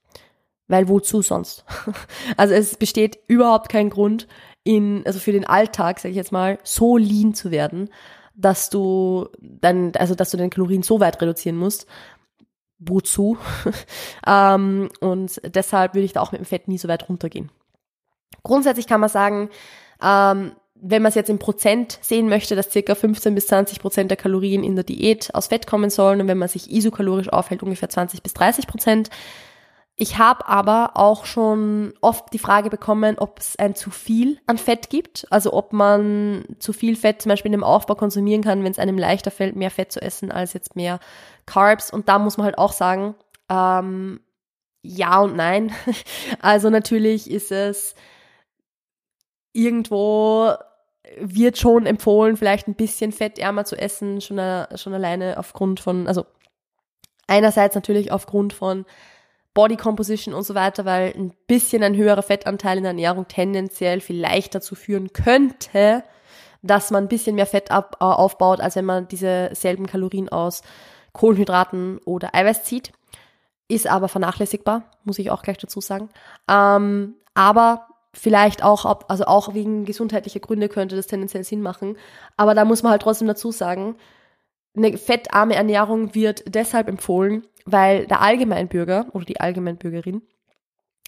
Weil 0.67 0.87
wozu 0.87 1.21
sonst? 1.21 1.65
Also 2.37 2.53
es 2.53 2.77
besteht 2.77 3.19
überhaupt 3.27 3.69
kein 3.69 3.89
Grund, 3.89 4.27
in, 4.63 5.03
also 5.05 5.19
für 5.19 5.33
den 5.33 5.45
Alltag, 5.45 5.99
sage 5.99 6.11
ich 6.11 6.15
jetzt 6.15 6.31
mal, 6.31 6.57
so 6.63 6.97
lean 6.97 7.33
zu 7.33 7.51
werden, 7.51 7.89
dass 8.33 8.69
du 8.69 9.27
dann, 9.39 9.91
also 9.97 10.15
dass 10.15 10.31
du 10.31 10.37
deine 10.37 10.49
Kalorien 10.49 10.83
so 10.83 10.99
weit 10.99 11.21
reduzieren 11.21 11.57
musst. 11.57 11.85
Wozu? 12.79 13.37
ähm, 14.27 14.89
und 14.99 15.41
deshalb 15.43 15.93
würde 15.93 16.05
ich 16.05 16.13
da 16.13 16.21
auch 16.21 16.31
mit 16.31 16.41
dem 16.41 16.45
Fett 16.45 16.67
nie 16.67 16.77
so 16.77 16.87
weit 16.87 17.09
runtergehen. 17.09 17.51
Grundsätzlich 18.43 18.87
kann 18.87 19.01
man 19.01 19.09
sagen, 19.09 19.49
ähm, 20.01 20.53
wenn 20.85 21.01
man 21.01 21.09
es 21.09 21.15
jetzt 21.15 21.29
in 21.29 21.39
Prozent 21.39 21.97
sehen 22.01 22.27
möchte, 22.27 22.57
dass 22.57 22.69
circa 22.71 22.93
15 22.93 23.33
bis 23.33 23.47
20 23.47 23.79
Prozent 23.79 24.11
der 24.11 24.17
Kalorien 24.17 24.65
in 24.65 24.75
der 24.75 24.83
Diät 24.83 25.33
aus 25.33 25.47
Fett 25.47 25.65
kommen 25.65 25.89
sollen 25.89 26.19
und 26.19 26.27
wenn 26.27 26.37
man 26.37 26.49
sich 26.49 26.69
isokalorisch 26.69 27.29
aufhält, 27.29 27.63
ungefähr 27.63 27.87
20 27.89 28.21
bis 28.21 28.33
30 28.33 28.67
Prozent. 28.67 29.09
Ich 29.95 30.17
habe 30.17 30.47
aber 30.47 30.91
auch 30.95 31.25
schon 31.25 31.93
oft 32.01 32.33
die 32.33 32.39
Frage 32.39 32.69
bekommen, 32.69 33.17
ob 33.17 33.39
es 33.39 33.57
ein 33.57 33.75
zu 33.75 33.91
viel 33.91 34.39
an 34.45 34.57
Fett 34.57 34.89
gibt, 34.89 35.25
also 35.29 35.53
ob 35.53 35.71
man 35.71 36.43
zu 36.59 36.73
viel 36.73 36.97
Fett 36.97 37.21
zum 37.21 37.29
Beispiel 37.29 37.49
in 37.49 37.59
dem 37.59 37.63
Aufbau 37.63 37.95
konsumieren 37.95 38.43
kann, 38.43 38.63
wenn 38.63 38.71
es 38.71 38.79
einem 38.79 38.97
leichter 38.97 39.31
fällt, 39.31 39.55
mehr 39.55 39.71
Fett 39.71 39.91
zu 39.91 40.01
essen 40.01 40.31
als 40.31 40.51
jetzt 40.51 40.75
mehr 40.75 40.99
Carbs. 41.45 41.93
Und 41.93 42.09
da 42.09 42.19
muss 42.19 42.37
man 42.37 42.45
halt 42.45 42.57
auch 42.57 42.73
sagen, 42.73 43.15
ähm, 43.49 44.19
ja 44.81 45.21
und 45.21 45.37
nein. 45.37 45.71
Also 46.41 46.69
natürlich 46.69 47.31
ist 47.31 47.51
es 47.51 47.95
irgendwo 49.53 50.55
wird 51.19 51.57
schon 51.57 51.85
empfohlen, 51.85 52.37
vielleicht 52.37 52.67
ein 52.67 52.75
bisschen 52.75 53.11
fettärmer 53.11 53.65
zu 53.65 53.75
essen, 53.77 54.21
schon, 54.21 54.39
schon 54.75 54.93
alleine 54.93 55.37
aufgrund 55.37 55.79
von, 55.79 56.07
also 56.07 56.25
einerseits 57.27 57.75
natürlich 57.75 58.11
aufgrund 58.11 58.53
von 58.53 58.85
Body 59.53 59.77
Composition 59.77 60.33
und 60.33 60.43
so 60.43 60.55
weiter, 60.55 60.85
weil 60.85 61.13
ein 61.15 61.33
bisschen 61.47 61.83
ein 61.83 61.95
höherer 61.95 62.23
Fettanteil 62.23 62.77
in 62.77 62.83
der 62.83 62.91
Ernährung 62.91 63.27
tendenziell 63.27 64.01
vielleicht 64.01 64.55
dazu 64.55 64.75
führen 64.75 65.13
könnte, 65.13 66.03
dass 66.63 66.91
man 66.91 67.03
ein 67.05 67.09
bisschen 67.09 67.35
mehr 67.35 67.45
Fett 67.45 67.69
ab, 67.69 67.97
äh, 67.99 68.03
aufbaut, 68.03 68.61
als 68.61 68.75
wenn 68.75 68.85
man 68.85 69.07
diese 69.07 69.49
selben 69.53 69.85
Kalorien 69.85 70.29
aus 70.29 70.63
Kohlenhydraten 71.11 71.99
oder 72.05 72.33
Eiweiß 72.33 72.63
zieht. 72.63 72.93
Ist 73.67 73.87
aber 73.87 74.07
vernachlässigbar, 74.07 74.83
muss 75.03 75.19
ich 75.19 75.29
auch 75.29 75.43
gleich 75.43 75.57
dazu 75.57 75.81
sagen. 75.81 76.09
Ähm, 76.49 77.15
aber 77.35 77.87
vielleicht 78.13 78.63
auch, 78.63 78.85
also 79.07 79.25
auch 79.25 79.53
wegen 79.53 79.85
gesundheitlicher 79.85 80.39
Gründe 80.39 80.69
könnte 80.69 80.95
das 80.95 81.07
tendenziell 81.07 81.43
Sinn 81.43 81.61
machen. 81.61 81.97
Aber 82.37 82.53
da 82.53 82.65
muss 82.65 82.83
man 82.83 82.91
halt 82.91 83.01
trotzdem 83.01 83.27
dazu 83.27 83.51
sagen, 83.51 83.95
eine 84.75 84.97
fettarme 84.97 85.55
Ernährung 85.55 86.15
wird 86.15 86.43
deshalb 86.47 86.87
empfohlen, 86.87 87.45
weil 87.65 88.07
der 88.07 88.21
Allgemeinbürger 88.21 89.07
oder 89.13 89.25
die 89.25 89.39
Allgemeinbürgerin 89.39 90.21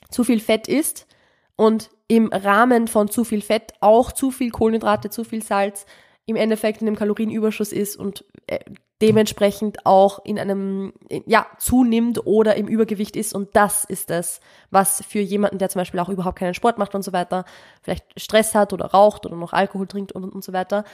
zu 0.10 0.24
viel 0.24 0.40
Fett 0.40 0.68
isst 0.68 1.08
und 1.56 1.90
im 2.08 2.28
Rahmen 2.28 2.88
von 2.88 3.10
zu 3.10 3.24
viel 3.24 3.42
Fett 3.42 3.74
auch 3.80 4.12
zu 4.12 4.30
viel 4.32 4.52
Kohlenhydrate, 4.52 5.10
zu 5.10 5.24
viel 5.24 5.42
Salz 5.42 5.86
im 6.26 6.36
Endeffekt 6.36 6.82
in 6.82 6.88
einem 6.88 6.96
Kalorienüberschuss 6.96 7.72
ist 7.72 7.98
und 7.98 8.26
äh, 8.48 8.60
dementsprechend 9.02 9.86
auch 9.86 10.24
in 10.24 10.40
einem, 10.40 10.94
ja, 11.26 11.46
zunimmt 11.60 12.26
oder 12.26 12.56
im 12.56 12.68
Übergewicht 12.68 13.16
ist. 13.16 13.34
Und 13.34 13.56
das 13.56 13.84
ist 13.84 14.10
das, 14.10 14.40
was 14.72 15.04
für 15.08 15.20
jemanden, 15.20 15.58
der 15.58 15.70
zum 15.70 15.82
Beispiel 15.82 16.00
auch 16.00 16.10
überhaupt 16.10 16.40
keinen 16.40 16.54
Sport 16.54 16.78
macht 16.78 16.96
und 16.96 17.04
so 17.04 17.14
weiter, 17.14 17.46
vielleicht 17.82 18.06
Stress 18.20 18.56
hat 18.56 18.74
oder 18.74 18.86
raucht 18.86 19.26
oder 19.26 19.36
noch 19.36 19.54
Alkohol 19.54 19.88
trinkt 19.88 20.14
und, 20.14 20.24
und 20.24 20.44
so 20.44 20.54
weiter, 20.54 20.86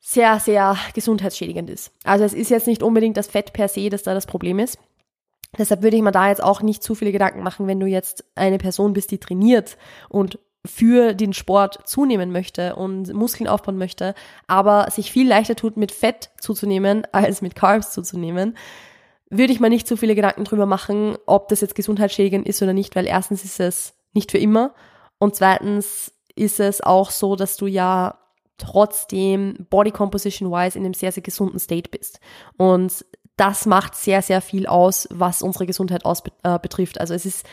sehr, 0.00 0.38
sehr 0.38 0.76
gesundheitsschädigend 0.94 1.70
ist. 1.70 1.92
Also 2.04 2.24
es 2.24 2.34
ist 2.34 2.50
jetzt 2.50 2.66
nicht 2.66 2.82
unbedingt 2.82 3.16
das 3.16 3.26
Fett 3.26 3.52
per 3.52 3.68
se, 3.68 3.88
das 3.88 4.02
da 4.02 4.14
das 4.14 4.26
Problem 4.26 4.58
ist. 4.58 4.78
Deshalb 5.56 5.82
würde 5.82 5.96
ich 5.96 6.02
mir 6.02 6.12
da 6.12 6.28
jetzt 6.28 6.42
auch 6.42 6.60
nicht 6.60 6.82
zu 6.82 6.94
viele 6.94 7.10
Gedanken 7.10 7.42
machen, 7.42 7.66
wenn 7.66 7.80
du 7.80 7.86
jetzt 7.86 8.24
eine 8.34 8.58
Person 8.58 8.92
bist, 8.92 9.10
die 9.10 9.18
trainiert 9.18 9.78
und 10.10 10.38
für 10.66 11.14
den 11.14 11.32
Sport 11.32 11.80
zunehmen 11.86 12.32
möchte 12.32 12.76
und 12.76 13.12
Muskeln 13.14 13.48
aufbauen 13.48 13.78
möchte, 13.78 14.14
aber 14.46 14.90
sich 14.90 15.12
viel 15.12 15.28
leichter 15.28 15.56
tut, 15.56 15.76
mit 15.76 15.92
Fett 15.92 16.30
zuzunehmen, 16.40 17.06
als 17.12 17.42
mit 17.42 17.54
Carbs 17.54 17.92
zuzunehmen, 17.92 18.56
würde 19.30 19.52
ich 19.52 19.60
mir 19.60 19.68
nicht 19.68 19.86
zu 19.86 19.96
viele 19.96 20.14
Gedanken 20.14 20.44
drüber 20.44 20.66
machen, 20.66 21.16
ob 21.26 21.48
das 21.48 21.60
jetzt 21.60 21.74
gesundheitsschädigend 21.74 22.46
ist 22.46 22.62
oder 22.62 22.72
nicht, 22.72 22.96
weil 22.96 23.06
erstens 23.06 23.44
ist 23.44 23.60
es 23.60 23.94
nicht 24.14 24.30
für 24.30 24.38
immer 24.38 24.74
und 25.18 25.34
zweitens 25.34 26.12
ist 26.34 26.60
es 26.60 26.80
auch 26.80 27.10
so, 27.10 27.36
dass 27.36 27.56
du 27.56 27.66
ja 27.66 28.18
trotzdem 28.56 29.66
Body 29.70 29.90
Composition 29.90 30.50
wise 30.50 30.78
in 30.78 30.84
einem 30.84 30.94
sehr, 30.94 31.12
sehr 31.12 31.22
gesunden 31.22 31.58
State 31.58 31.90
bist. 31.90 32.20
Und 32.56 33.04
das 33.36 33.66
macht 33.66 33.94
sehr, 33.94 34.20
sehr 34.20 34.40
viel 34.40 34.66
aus, 34.66 35.08
was 35.10 35.42
unsere 35.42 35.66
Gesundheit 35.66 36.04
aus, 36.04 36.22
äh, 36.42 36.58
betrifft. 36.58 37.00
Also 37.00 37.14
es 37.14 37.24
ist 37.24 37.46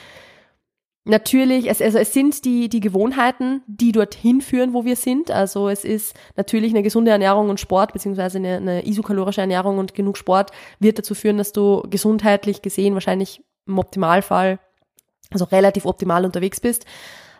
natürlich, 1.05 1.69
es, 1.69 1.81
also 1.81 1.99
es 1.99 2.13
sind 2.13 2.43
die, 2.45 2.67
die 2.67 2.79
Gewohnheiten, 2.79 3.61
die 3.67 3.91
dorthin 3.91 4.41
führen, 4.41 4.73
wo 4.73 4.85
wir 4.85 4.95
sind. 4.95 5.31
Also 5.31 5.69
es 5.69 5.85
ist 5.85 6.15
natürlich 6.35 6.71
eine 6.71 6.83
gesunde 6.83 7.11
Ernährung 7.11 7.49
und 7.49 7.59
Sport, 7.59 7.93
beziehungsweise 7.93 8.39
eine, 8.39 8.57
eine 8.57 8.87
isokalorische 8.87 9.41
Ernährung 9.41 9.77
und 9.77 9.93
genug 9.93 10.17
Sport 10.17 10.51
wird 10.79 10.97
dazu 10.97 11.15
führen, 11.15 11.37
dass 11.37 11.53
du 11.53 11.83
gesundheitlich 11.89 12.61
gesehen 12.61 12.95
wahrscheinlich 12.95 13.43
im 13.67 13.77
Optimalfall, 13.77 14.59
also 15.31 15.45
relativ 15.45 15.85
optimal 15.85 16.25
unterwegs 16.25 16.59
bist. 16.59 16.85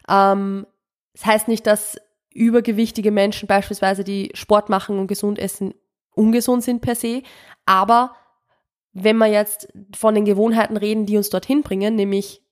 Ähm, 0.08 0.68
das 1.14 1.26
heißt 1.26 1.48
nicht, 1.48 1.66
dass 1.66 1.98
übergewichtige 2.34 3.12
Menschen 3.12 3.48
beispielsweise, 3.48 4.04
die 4.04 4.32
Sport 4.36 4.70
machen 4.70 5.00
und 5.00 5.08
gesund 5.08 5.40
essen, 5.40 5.74
ungesund 6.14 6.64
sind 6.64 6.82
per 6.82 6.96
se. 6.96 7.24
Aber 7.66 8.16
wenn 8.94 9.18
wir 9.18 9.28
jetzt 9.28 9.70
von 9.96 10.14
den 10.14 10.26
Gewohnheiten 10.26 10.78
reden, 10.78 11.06
die 11.06 11.18
uns 11.18 11.30
dorthin 11.30 11.64
bringen, 11.64 11.96
nämlich 11.96 12.45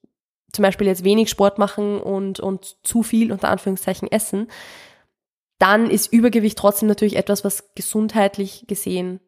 zum 0.54 0.62
Beispiel 0.62 0.86
jetzt 0.86 1.04
wenig 1.04 1.30
Sport 1.30 1.58
machen 1.58 2.00
und, 2.00 2.40
und 2.40 2.76
zu 2.86 3.02
viel 3.02 3.32
unter 3.32 3.48
Anführungszeichen 3.48 4.10
essen, 4.10 4.48
dann 5.58 5.90
ist 5.90 6.12
Übergewicht 6.12 6.58
trotzdem 6.58 6.88
natürlich 6.88 7.16
etwas, 7.16 7.44
was 7.44 7.74
gesundheitlich 7.74 8.64
gesehen 8.66 9.20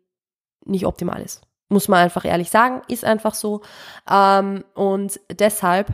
nicht 0.64 0.86
optimal 0.86 1.22
ist. 1.22 1.42
Muss 1.68 1.88
man 1.88 2.00
einfach 2.00 2.24
ehrlich 2.24 2.50
sagen, 2.50 2.82
ist 2.88 3.04
einfach 3.04 3.34
so. 3.34 3.62
Ähm, 4.08 4.64
und 4.74 5.20
deshalb 5.30 5.92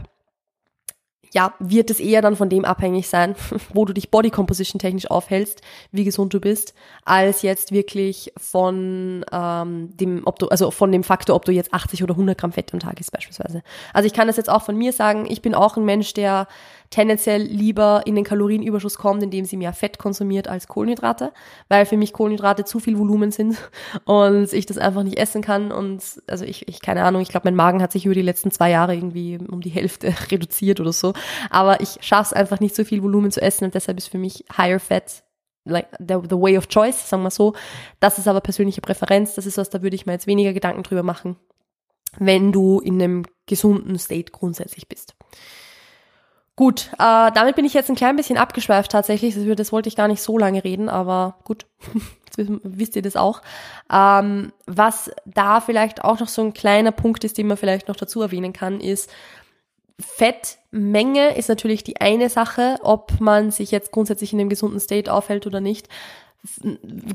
ja, 1.32 1.54
wird 1.58 1.90
es 1.90 1.98
eher 1.98 2.20
dann 2.20 2.36
von 2.36 2.50
dem 2.50 2.64
abhängig 2.64 3.08
sein, 3.08 3.34
wo 3.72 3.84
du 3.84 3.92
dich 3.92 4.10
Body 4.10 4.30
Composition 4.30 4.78
technisch 4.78 5.10
aufhältst, 5.10 5.62
wie 5.90 6.04
gesund 6.04 6.32
du 6.34 6.40
bist, 6.40 6.74
als 7.04 7.42
jetzt 7.42 7.72
wirklich 7.72 8.32
von 8.36 9.24
ähm, 9.32 9.96
dem, 9.96 10.22
ob 10.26 10.38
du, 10.38 10.48
also 10.48 10.70
von 10.70 10.92
dem 10.92 11.02
Faktor, 11.02 11.34
ob 11.34 11.44
du 11.44 11.52
jetzt 11.52 11.72
80 11.72 12.02
oder 12.02 12.14
100 12.14 12.36
Gramm 12.36 12.52
Fett 12.52 12.72
am 12.72 12.80
Tag 12.80 13.00
isst 13.00 13.12
beispielsweise. 13.12 13.62
Also 13.94 14.06
ich 14.06 14.12
kann 14.12 14.26
das 14.26 14.36
jetzt 14.36 14.50
auch 14.50 14.62
von 14.62 14.76
mir 14.76 14.92
sagen, 14.92 15.26
ich 15.28 15.42
bin 15.42 15.54
auch 15.54 15.76
ein 15.76 15.84
Mensch, 15.84 16.12
der 16.12 16.48
tendenziell 16.92 17.42
lieber 17.42 18.02
in 18.04 18.14
den 18.14 18.22
Kalorienüberschuss 18.22 18.98
kommt, 18.98 19.22
indem 19.22 19.44
sie 19.44 19.56
mehr 19.56 19.72
Fett 19.72 19.98
konsumiert 19.98 20.46
als 20.46 20.68
Kohlenhydrate, 20.68 21.32
weil 21.68 21.86
für 21.86 21.96
mich 21.96 22.12
Kohlenhydrate 22.12 22.64
zu 22.64 22.78
viel 22.78 22.98
Volumen 22.98 23.32
sind 23.32 23.56
und 24.04 24.52
ich 24.52 24.66
das 24.66 24.78
einfach 24.78 25.02
nicht 25.02 25.18
essen 25.18 25.42
kann 25.42 25.72
und 25.72 26.02
also 26.28 26.44
ich, 26.44 26.68
ich 26.68 26.80
keine 26.80 27.02
Ahnung, 27.02 27.22
ich 27.22 27.30
glaube, 27.30 27.46
mein 27.46 27.56
Magen 27.56 27.82
hat 27.82 27.90
sich 27.90 28.06
über 28.06 28.14
die 28.14 28.22
letzten 28.22 28.50
zwei 28.52 28.70
Jahre 28.70 28.94
irgendwie 28.94 29.38
um 29.38 29.60
die 29.60 29.70
Hälfte 29.70 30.14
reduziert 30.30 30.78
oder 30.78 30.92
so, 30.92 31.14
aber 31.50 31.80
ich 31.80 31.98
schaffe 32.02 32.28
es 32.28 32.32
einfach 32.34 32.60
nicht 32.60 32.76
so 32.76 32.84
viel 32.84 33.02
Volumen 33.02 33.32
zu 33.32 33.40
essen 33.40 33.64
und 33.64 33.74
deshalb 33.74 33.98
ist 33.98 34.08
für 34.08 34.18
mich 34.18 34.44
higher 34.56 34.78
fat 34.78 35.24
like 35.64 35.88
the, 35.98 36.18
the 36.28 36.36
way 36.36 36.58
of 36.58 36.68
choice, 36.68 37.08
sagen 37.08 37.22
wir 37.22 37.30
so. 37.30 37.54
Das 38.00 38.18
ist 38.18 38.28
aber 38.28 38.40
persönliche 38.40 38.80
Präferenz, 38.80 39.34
das 39.34 39.46
ist 39.46 39.58
was, 39.58 39.70
da 39.70 39.82
würde 39.82 39.96
ich 39.96 40.06
mir 40.06 40.12
jetzt 40.12 40.26
weniger 40.26 40.52
Gedanken 40.52 40.82
drüber 40.82 41.02
machen, 41.02 41.36
wenn 42.18 42.52
du 42.52 42.80
in 42.80 43.00
einem 43.00 43.24
gesunden 43.46 43.98
State 43.98 44.32
grundsätzlich 44.32 44.88
bist. 44.88 45.14
Gut, 46.54 46.90
äh, 46.98 47.32
damit 47.32 47.56
bin 47.56 47.64
ich 47.64 47.72
jetzt 47.72 47.88
ein 47.88 47.96
klein 47.96 48.16
bisschen 48.16 48.36
abgeschweift 48.36 48.92
tatsächlich. 48.92 49.34
Das, 49.34 49.44
das 49.56 49.72
wollte 49.72 49.88
ich 49.88 49.96
gar 49.96 50.08
nicht 50.08 50.20
so 50.20 50.36
lange 50.36 50.62
reden, 50.64 50.90
aber 50.90 51.38
gut, 51.44 51.64
jetzt 52.36 52.50
wisst 52.62 52.96
ihr 52.96 53.02
das 53.02 53.16
auch. 53.16 53.40
Ähm, 53.90 54.52
was 54.66 55.10
da 55.24 55.60
vielleicht 55.60 56.04
auch 56.04 56.20
noch 56.20 56.28
so 56.28 56.42
ein 56.42 56.52
kleiner 56.52 56.92
Punkt 56.92 57.24
ist, 57.24 57.38
den 57.38 57.46
man 57.46 57.56
vielleicht 57.56 57.88
noch 57.88 57.96
dazu 57.96 58.20
erwähnen 58.20 58.52
kann, 58.52 58.80
ist, 58.80 59.10
Fettmenge 59.98 61.36
ist 61.36 61.48
natürlich 61.48 61.84
die 61.84 62.00
eine 62.00 62.28
Sache, 62.28 62.76
ob 62.82 63.20
man 63.20 63.50
sich 63.50 63.70
jetzt 63.70 63.92
grundsätzlich 63.92 64.32
in 64.32 64.40
einem 64.40 64.48
gesunden 64.48 64.80
State 64.80 65.12
aufhält 65.12 65.46
oder 65.46 65.60
nicht. 65.60 65.88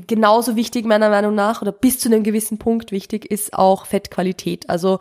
Genauso 0.06 0.56
wichtig 0.56 0.86
meiner 0.86 1.10
Meinung 1.10 1.34
nach 1.34 1.60
oder 1.60 1.70
bis 1.70 2.00
zu 2.00 2.08
einem 2.08 2.22
gewissen 2.22 2.58
Punkt 2.58 2.92
wichtig 2.92 3.30
ist 3.30 3.52
auch 3.52 3.86
Fettqualität. 3.86 4.70
Also 4.70 5.00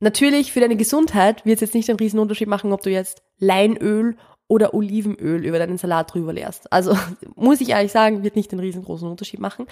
Natürlich 0.00 0.52
für 0.52 0.60
deine 0.60 0.76
Gesundheit 0.76 1.44
wird 1.44 1.56
es 1.56 1.60
jetzt 1.60 1.74
nicht 1.74 1.88
einen 1.90 1.98
riesen 1.98 2.18
Unterschied 2.18 2.48
machen, 2.48 2.72
ob 2.72 2.82
du 2.82 2.90
jetzt 2.90 3.22
Leinöl 3.38 4.16
oder 4.48 4.74
Olivenöl 4.74 5.44
über 5.44 5.58
deinen 5.58 5.78
Salat 5.78 6.12
drüber 6.12 6.32
leerst. 6.32 6.72
Also 6.72 6.96
muss 7.36 7.60
ich 7.60 7.68
ehrlich 7.68 7.92
sagen, 7.92 8.24
wird 8.24 8.34
nicht 8.34 8.50
einen 8.50 8.60
riesengroßen 8.60 9.08
Unterschied 9.08 9.40
machen. 9.40 9.66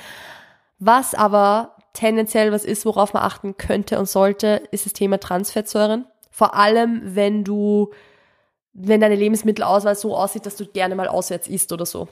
Was 0.78 1.14
aber 1.14 1.76
tendenziell 1.94 2.52
was 2.52 2.64
ist, 2.64 2.86
worauf 2.86 3.12
man 3.12 3.24
achten 3.24 3.56
könnte 3.56 3.98
und 3.98 4.08
sollte, 4.08 4.62
ist 4.70 4.86
das 4.86 4.92
Thema 4.92 5.18
Transfettsäuren. 5.18 6.06
Vor 6.30 6.54
allem, 6.54 7.00
wenn 7.02 7.42
du, 7.42 7.90
wenn 8.72 9.00
deine 9.00 9.16
Lebensmittelauswahl 9.16 9.96
so 9.96 10.16
aussieht, 10.16 10.46
dass 10.46 10.56
du 10.56 10.66
gerne 10.66 10.94
mal 10.94 11.08
auswärts 11.08 11.48
isst 11.48 11.72
oder 11.72 11.86
so. 11.86 12.06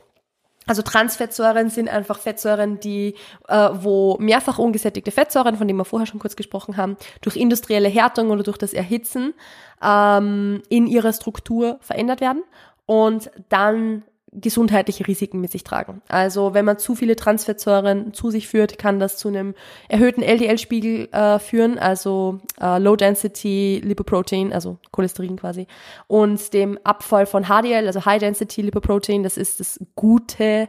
Also 0.67 0.83
Transfettsäuren 0.83 1.71
sind 1.71 1.89
einfach 1.89 2.19
Fettsäuren, 2.19 2.81
die, 2.81 3.15
äh, 3.49 3.69
wo 3.73 4.17
mehrfach 4.19 4.59
ungesättigte 4.59 5.13
Fettsäuren, 5.13 5.57
von 5.57 5.69
denen 5.69 5.79
wir 5.79 5.85
vorher 5.85 6.07
schon 6.07 6.19
kurz 6.19 6.35
gesprochen 6.35 6.77
haben, 6.77 6.97
durch 7.21 7.37
industrielle 7.37 7.89
Härtung 7.89 8.31
oder 8.31 8.43
durch 8.43 8.59
das 8.59 8.73
Erhitzen 8.73 9.33
ähm, 9.81 10.63
in 10.69 10.89
ihrer 10.89 11.13
Struktur 11.13 11.79
verändert 11.81 12.21
werden. 12.21 12.43
Und 12.85 13.31
dann 13.49 14.03
gesundheitliche 14.41 15.07
Risiken 15.07 15.41
mit 15.41 15.51
sich 15.51 15.65
tragen. 15.65 16.03
Also 16.09 16.55
wenn 16.55 16.65
man 16.65 16.79
zu 16.79 16.95
viele 16.95 17.17
Transfettsäuren 17.17 18.13
zu 18.13 18.31
sich 18.31 18.49
führt, 18.49 18.79
kann 18.79 18.99
das 18.99 19.17
zu 19.17 19.29
einem 19.29 19.55
erhöhten 19.89 20.23
LDL-Spiegel 20.23 21.09
äh, 21.13 21.39
führen, 21.39 21.79
also 21.79 22.41
äh, 22.61 22.79
Low 22.79 22.97
Density 22.97 23.81
Lipoprotein, 23.85 24.53
also 24.53 24.79
Cholesterin 24.93 25.37
quasi, 25.37 25.67
und 26.07 26.53
dem 26.53 26.79
Abfall 26.85 27.27
von 27.27 27.45
HDL, 27.45 27.87
also 27.87 28.05
High 28.05 28.21
Density 28.21 28.63
Lipoprotein, 28.63 29.23
das 29.23 29.37
ist 29.37 29.61
das 29.61 29.81
gute 29.95 30.69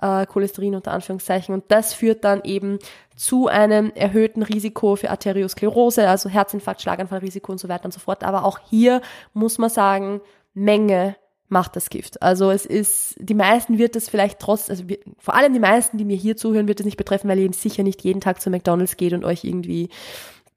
äh, 0.00 0.26
Cholesterin 0.26 0.74
unter 0.74 0.92
Anführungszeichen. 0.92 1.54
Und 1.54 1.64
das 1.68 1.94
führt 1.94 2.24
dann 2.24 2.42
eben 2.44 2.78
zu 3.16 3.48
einem 3.48 3.90
erhöhten 3.94 4.42
Risiko 4.42 4.96
für 4.96 5.10
Arteriosklerose, 5.10 6.08
also 6.08 6.28
Herzinfarkt, 6.28 6.82
Schlaganfallrisiko 6.82 7.52
und 7.52 7.58
so 7.58 7.68
weiter 7.68 7.86
und 7.86 7.92
so 7.92 8.00
fort. 8.00 8.22
Aber 8.22 8.44
auch 8.44 8.60
hier 8.70 9.00
muss 9.32 9.58
man 9.58 9.70
sagen, 9.70 10.20
Menge 10.54 11.16
macht 11.48 11.76
das 11.76 11.90
Gift. 11.90 12.22
Also 12.22 12.50
es 12.50 12.66
ist, 12.66 13.16
die 13.18 13.34
meisten 13.34 13.78
wird 13.78 13.96
es 13.96 14.08
vielleicht 14.08 14.38
trotz, 14.38 14.68
also 14.68 14.88
wir, 14.88 14.98
vor 15.18 15.34
allem 15.34 15.52
die 15.52 15.60
meisten, 15.60 15.96
die 15.96 16.04
mir 16.04 16.16
hier 16.16 16.36
zuhören, 16.36 16.68
wird 16.68 16.80
es 16.80 16.86
nicht 16.86 16.98
betreffen, 16.98 17.28
weil 17.28 17.38
ihr 17.38 17.52
sicher 17.52 17.82
nicht 17.82 18.02
jeden 18.04 18.20
Tag 18.20 18.40
zu 18.40 18.50
McDonalds 18.50 18.96
geht 18.96 19.14
und 19.14 19.24
euch 19.24 19.44
irgendwie 19.44 19.88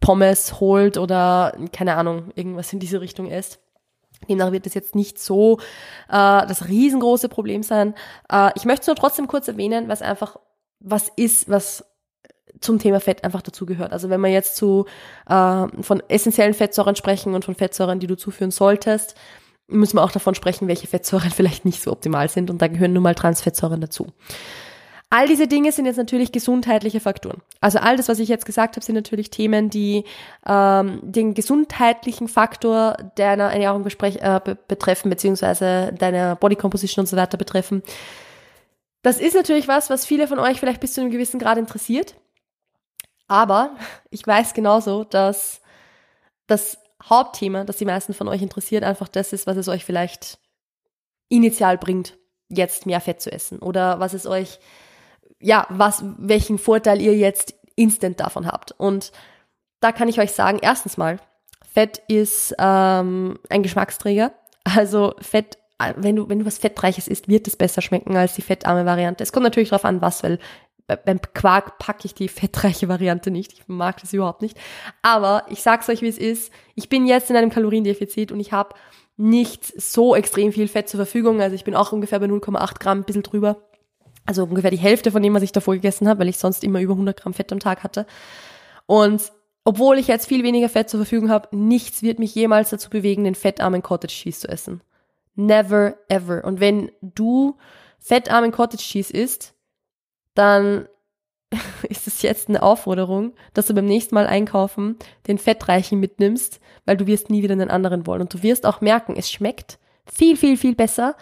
Pommes 0.02 0.60
holt 0.60 0.98
oder 0.98 1.58
keine 1.72 1.96
Ahnung, 1.96 2.32
irgendwas 2.36 2.74
in 2.74 2.80
diese 2.80 3.00
Richtung 3.02 3.30
esst. 3.30 3.60
Demnach 4.30 4.52
wird 4.52 4.68
es 4.68 4.74
jetzt 4.74 4.96
nicht 4.96 5.20
so 5.20 5.60
äh, 6.10 6.46
das 6.46 6.68
riesengroße 6.68 7.30
Problem 7.30 7.64
sein. 7.64 7.96
Äh, 8.32 8.52
ich 8.56 8.66
möchte 8.66 8.82
es 8.82 8.88
nur 8.88 8.96
trotzdem 8.96 9.28
kurz 9.28 9.48
erwähnen, 9.48 9.88
was 9.88 10.02
einfach 10.02 10.38
was 10.80 11.10
ist, 11.16 11.50
was 11.50 11.86
zum 12.60 12.80
Thema 12.80 13.00
Fett 13.00 13.24
einfach 13.24 13.42
dazugehört. 13.42 13.94
Also 13.94 14.10
wenn 14.10 14.22
wir 14.22 14.30
jetzt 14.30 14.56
zu 14.56 14.86
äh, 15.28 15.68
von 15.82 16.04
essentiellen 16.08 16.54
Fettsäuren 16.54 16.96
sprechen 16.96 17.34
und 17.34 17.46
von 17.46 17.56
Fettsäuren, 17.56 18.00
die 18.00 18.08
du 18.08 18.18
zuführen 18.18 18.52
solltest, 18.52 19.16
müssen 19.72 19.98
wir 19.98 20.04
auch 20.04 20.12
davon 20.12 20.36
sprechen, 20.36 20.68
welche 20.68 20.88
Fettsäuren 20.88 21.32
vielleicht 21.36 21.66
nicht 21.66 21.82
so 21.82 21.92
optimal 21.92 22.30
sind 22.30 22.50
und 22.50 22.62
da 22.62 22.68
gehören 22.68 22.94
nun 22.94 23.04
mal 23.04 23.16
Transfettsäuren 23.16 23.82
dazu. 23.82 24.08
All 25.14 25.28
diese 25.28 25.46
Dinge 25.46 25.74
sind 25.74 25.86
jetzt 25.86 25.98
natürlich 25.98 26.32
gesundheitliche 26.32 27.02
Faktoren. 27.02 27.42
Also 27.60 27.80
all 27.80 27.98
das, 27.98 28.08
was 28.08 28.20
ich 28.20 28.30
jetzt 28.30 28.46
gesagt 28.46 28.78
habe, 28.78 28.86
sind 28.86 28.96
natürlich 28.96 29.30
Themen, 29.30 29.70
die 29.70 30.06
ähm, 30.48 31.02
den 31.04 31.34
gesundheitlichen 31.34 32.30
Faktor 32.30 32.96
deiner 33.16 33.52
Ernährung 33.52 33.86
äh, 33.86 34.56
betreffen, 34.70 35.10
beziehungsweise 35.10 35.92
deiner 36.00 36.38
Body 36.38 36.56
Composition 36.56 37.04
und 37.04 37.08
so 37.08 37.18
weiter 37.18 37.38
betreffen. 37.38 37.84
Das 39.02 39.20
ist 39.20 39.36
natürlich 39.36 39.68
was, 39.68 39.90
was 39.90 40.06
viele 40.06 40.30
von 40.30 40.40
euch 40.40 40.62
vielleicht 40.62 40.80
bis 40.80 40.94
zu 40.94 41.02
einem 41.02 41.12
gewissen 41.12 41.42
Grad 41.42 41.58
interessiert. 41.58 42.16
Aber 43.28 43.76
ich 44.12 44.26
weiß 44.26 44.54
genauso, 44.54 45.04
dass 45.04 45.62
das 46.48 46.78
Hauptthema, 47.10 47.64
das 47.64 47.78
die 47.78 47.86
meisten 47.86 48.14
von 48.14 48.28
euch 48.28 48.42
interessiert, 48.42 48.84
einfach 48.84 49.08
das 49.08 49.34
ist, 49.34 49.48
was 49.48 49.58
es 49.58 49.68
euch 49.68 49.86
vielleicht 49.86 50.40
initial 51.30 51.78
bringt, 51.78 52.18
jetzt 52.50 52.86
mehr 52.86 53.02
Fett 53.02 53.22
zu 53.22 53.32
essen 53.32 53.60
oder 53.60 54.00
was 54.00 54.14
es 54.14 54.26
euch, 54.26 54.60
ja, 55.40 55.66
was, 55.70 56.04
welchen 56.18 56.58
Vorteil 56.58 57.02
ihr 57.02 57.16
jetzt 57.16 57.56
instant 57.76 58.20
davon 58.20 58.46
habt. 58.46 58.74
Und 58.74 59.12
da 59.80 59.92
kann 59.92 60.10
ich 60.10 60.20
euch 60.20 60.32
sagen, 60.34 60.60
erstens 60.62 60.98
mal, 60.98 61.18
Fett 61.74 62.02
ist 62.08 62.54
ähm, 62.60 63.40
ein 63.50 63.64
Geschmacksträger. 63.64 64.34
Also 64.64 65.16
Fett, 65.20 65.58
wenn 65.96 66.18
du, 66.18 66.30
wenn 66.30 66.40
du 66.40 66.46
was 66.46 66.58
Fettreiches 66.58 67.08
isst, 67.08 67.28
wird 67.28 67.48
es 67.48 67.56
besser 67.56 67.82
schmecken 67.82 68.16
als 68.16 68.36
die 68.36 68.42
fettarme 68.42 68.86
Variante. 68.86 69.24
Es 69.24 69.32
kommt 69.32 69.46
natürlich 69.46 69.70
darauf 69.70 69.86
an, 69.86 70.02
was, 70.02 70.22
weil 70.22 70.38
beim 70.98 71.20
Quark 71.34 71.78
packe 71.80 72.06
ich 72.06 72.14
die 72.14 72.28
fettreiche 72.28 72.88
Variante 72.88 73.32
nicht. 73.32 73.54
Ich 73.54 73.68
mag 73.68 74.00
das 74.02 74.14
überhaupt 74.14 74.42
nicht. 74.42 74.58
Aber 75.02 75.46
ich 75.50 75.62
sag's 75.62 75.90
euch, 75.90 76.02
wie 76.02 76.08
es 76.08 76.18
ist. 76.18 76.52
Ich 76.76 76.90
bin 76.90 77.06
jetzt 77.06 77.30
in 77.30 77.36
einem 77.36 77.50
Kaloriendefizit 77.50 78.32
und 78.32 78.40
ich 78.40 78.52
habe 78.52 78.76
nicht 79.18 79.66
so 79.66 80.16
extrem 80.16 80.52
viel 80.52 80.68
Fett 80.68 80.90
zur 80.90 80.98
Verfügung. 80.98 81.42
Also 81.42 81.56
ich 81.56 81.64
bin 81.64 81.76
auch 81.76 81.92
ungefähr 81.92 82.20
bei 82.20 82.26
0,8 82.26 82.80
Gramm, 82.80 83.00
ein 83.00 83.04
bisschen 83.04 83.24
drüber. 83.24 83.58
Also 84.26 84.44
ungefähr 84.44 84.72
die 84.72 84.78
Hälfte 84.78 85.12
von 85.12 85.22
dem, 85.22 85.34
was 85.34 85.44
ich 85.44 85.52
davor 85.52 85.76
gegessen 85.76 86.08
habe, 86.08 86.22
weil 86.22 86.30
ich 86.30 86.38
sonst 86.38 86.64
immer 86.64 86.80
über 86.80 86.94
100 86.94 87.20
Gramm 87.20 87.34
Fett 87.34 87.52
am 87.52 87.60
Tag 87.60 87.84
hatte. 87.84 88.06
Und 88.86 89.32
obwohl 89.64 89.98
ich 89.98 90.08
jetzt 90.08 90.28
viel 90.28 90.44
weniger 90.44 90.70
Fett 90.70 90.90
zur 90.90 91.00
Verfügung 91.00 91.30
habe, 91.30 91.56
nichts 91.56 92.02
wird 92.02 92.20
mich 92.20 92.34
jemals 92.34 92.72
dazu 92.72 92.90
bewegen, 92.90 93.24
den 93.24 93.36
fettarmen 93.36 93.84
Cottage 93.84 94.14
Cheese 94.14 94.42
zu 94.42 94.50
essen. 94.50 94.82
Never 95.36 95.96
ever. 96.08 96.44
Und 96.44 96.60
wenn 96.60 96.92
du 97.02 97.58
fettarmen 98.00 98.52
Cottage 98.52 98.84
Cheese 98.84 99.14
isst, 99.14 99.54
dann 100.34 100.88
ist 101.90 102.08
es 102.08 102.22
jetzt 102.22 102.50
eine 102.50 102.64
Aufforderung, 102.64 103.34
dass 103.54 103.68
du 103.68 103.74
beim 103.74 103.86
nächsten 103.86 104.16
Mal 104.16 104.28
einkaufen 104.28 104.98
den 105.28 105.38
Fettreichen 105.38 106.00
mitnimmst, 106.00 106.60
weil 106.86 106.98
du 106.98 107.08
wirst 107.08 107.30
nie 107.30 107.44
wieder 107.44 107.54
einen 107.54 107.72
anderen 107.72 108.08
wollen. 108.08 108.22
Und 108.22 108.34
du 108.34 108.44
wirst 108.44 108.66
auch 108.66 108.82
merken, 108.82 109.16
es 109.18 109.30
schmeckt 109.30 109.78
viel, 110.06 110.38
viel, 110.38 110.58
viel 110.58 110.76
besser. 110.76 111.16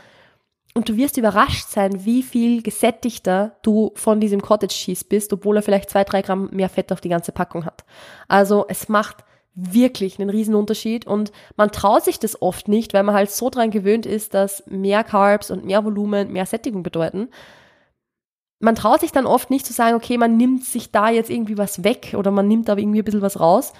Und 0.75 0.87
du 0.87 0.97
wirst 0.97 1.17
überrascht 1.17 1.67
sein, 1.69 2.05
wie 2.05 2.21
viel 2.21 2.61
gesättigter 2.61 3.57
du 3.63 3.91
von 3.95 4.19
diesem 4.19 4.41
Cottage 4.41 4.73
Cheese 4.73 5.03
bist, 5.09 5.33
obwohl 5.33 5.57
er 5.57 5.63
vielleicht 5.63 5.89
zwei, 5.89 6.03
drei 6.03 6.21
Gramm 6.21 6.49
mehr 6.51 6.69
Fett 6.69 6.91
auf 6.91 7.01
die 7.01 7.09
ganze 7.09 7.31
Packung 7.31 7.65
hat. 7.65 7.83
Also 8.27 8.65
es 8.69 8.87
macht 8.87 9.25
wirklich 9.55 10.19
einen 10.19 10.29
riesen 10.29 10.55
Unterschied 10.55 11.07
und 11.07 11.31
man 11.57 11.71
traut 11.71 12.05
sich 12.05 12.19
das 12.19 12.41
oft 12.41 12.67
nicht, 12.67 12.93
weil 12.93 13.03
man 13.03 13.15
halt 13.15 13.31
so 13.31 13.49
dran 13.49 13.71
gewöhnt 13.71 14.05
ist, 14.05 14.35
dass 14.35 14.63
mehr 14.67 15.03
Carbs 15.03 15.51
und 15.51 15.65
mehr 15.65 15.83
Volumen 15.83 16.31
mehr 16.31 16.45
Sättigung 16.45 16.83
bedeuten 16.83 17.29
man 18.59 18.75
traut 18.75 18.99
sich 18.99 19.11
dann 19.11 19.25
oft 19.25 19.49
nicht 19.49 19.65
zu 19.65 19.73
sagen, 19.73 19.95
okay, 19.95 20.17
man 20.17 20.37
nimmt 20.37 20.65
sich 20.65 20.91
da 20.91 21.09
jetzt 21.09 21.29
irgendwie 21.29 21.57
was 21.57 21.83
weg 21.83 22.13
oder 22.17 22.31
man 22.31 22.47
nimmt 22.47 22.67
da 22.67 22.75
irgendwie 22.77 22.99
ein 23.01 23.05
bisschen 23.05 23.21
was 23.21 23.39
raus. 23.39 23.73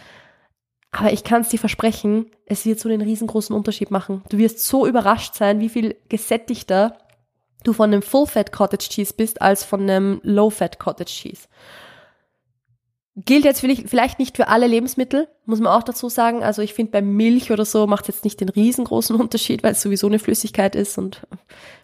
Aber 0.92 1.14
ich 1.14 1.24
kann 1.24 1.42
es 1.42 1.50
dir 1.50 1.60
versprechen, 1.60 2.32
es 2.46 2.66
wird 2.66 2.80
so 2.80 2.90
einen 2.90 3.02
riesengroßen 3.02 3.56
Unterschied 3.56 3.92
machen. 3.92 4.24
Du 4.30 4.38
wirst 4.38 4.66
so 4.66 4.88
überrascht 4.88 5.36
sein, 5.36 5.60
wie 5.60 5.70
viel 5.70 5.96
gesättigter 6.08 6.98
du 7.64 7.74
von 7.74 7.92
einem 7.92 8.02
Full-Fat 8.02 8.52
Cottage 8.52 8.90
Cheese 8.90 9.14
bist 9.16 9.42
als 9.42 9.64
von 9.64 9.82
einem 9.82 10.20
Low-Fat 10.24 10.80
Cottage 10.80 11.12
Cheese. 11.12 11.48
Gilt 13.16 13.44
jetzt 13.44 13.60
vielleicht 13.60 14.20
nicht 14.20 14.38
für 14.38 14.48
alle 14.48 14.68
Lebensmittel, 14.68 15.28
muss 15.46 15.60
man 15.60 15.74
auch 15.74 15.84
dazu 15.84 16.08
sagen. 16.08 16.44
Also 16.44 16.62
ich 16.62 16.74
finde 16.74 16.92
bei 16.92 17.02
Milch 17.02 17.52
oder 17.52 17.66
so 17.66 17.86
macht 17.86 18.08
es 18.08 18.16
jetzt 18.16 18.24
nicht 18.24 18.40
den 18.40 18.50
riesengroßen 18.50 19.16
Unterschied, 19.20 19.64
weil 19.64 19.74
es 19.74 19.82
sowieso 19.82 20.08
eine 20.08 20.20
Flüssigkeit 20.20 20.76
ist 20.76 20.98
und 20.98 21.28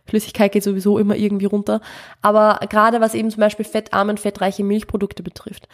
Flüssigkeit 0.06 0.52
geht 0.52 0.64
sowieso 0.64 0.98
immer 0.98 1.16
irgendwie 1.16 1.46
runter. 1.46 1.82
Aber 2.22 2.60
gerade 2.70 3.02
was 3.02 3.16
eben 3.16 3.32
zum 3.32 3.42
Beispiel 3.42 3.66
fettarme 3.66 4.12
und 4.12 4.20
fettreiche 4.20 4.64
Milchprodukte 4.64 5.24
betrifft, 5.24 5.68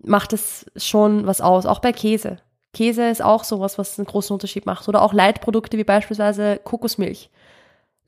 macht 0.00 0.32
es 0.32 0.66
schon 0.76 1.26
was 1.26 1.40
aus. 1.40 1.64
Auch 1.64 1.78
bei 1.78 1.92
Käse. 1.92 2.38
Käse 2.74 3.08
ist 3.08 3.22
auch 3.22 3.44
sowas, 3.44 3.78
was 3.78 3.98
einen 3.98 4.06
großen 4.06 4.34
Unterschied 4.34 4.66
macht. 4.66 4.88
Oder 4.88 5.02
auch 5.02 5.14
Leitprodukte 5.14 5.78
wie 5.78 5.84
beispielsweise 5.84 6.60
Kokosmilch. 6.62 7.30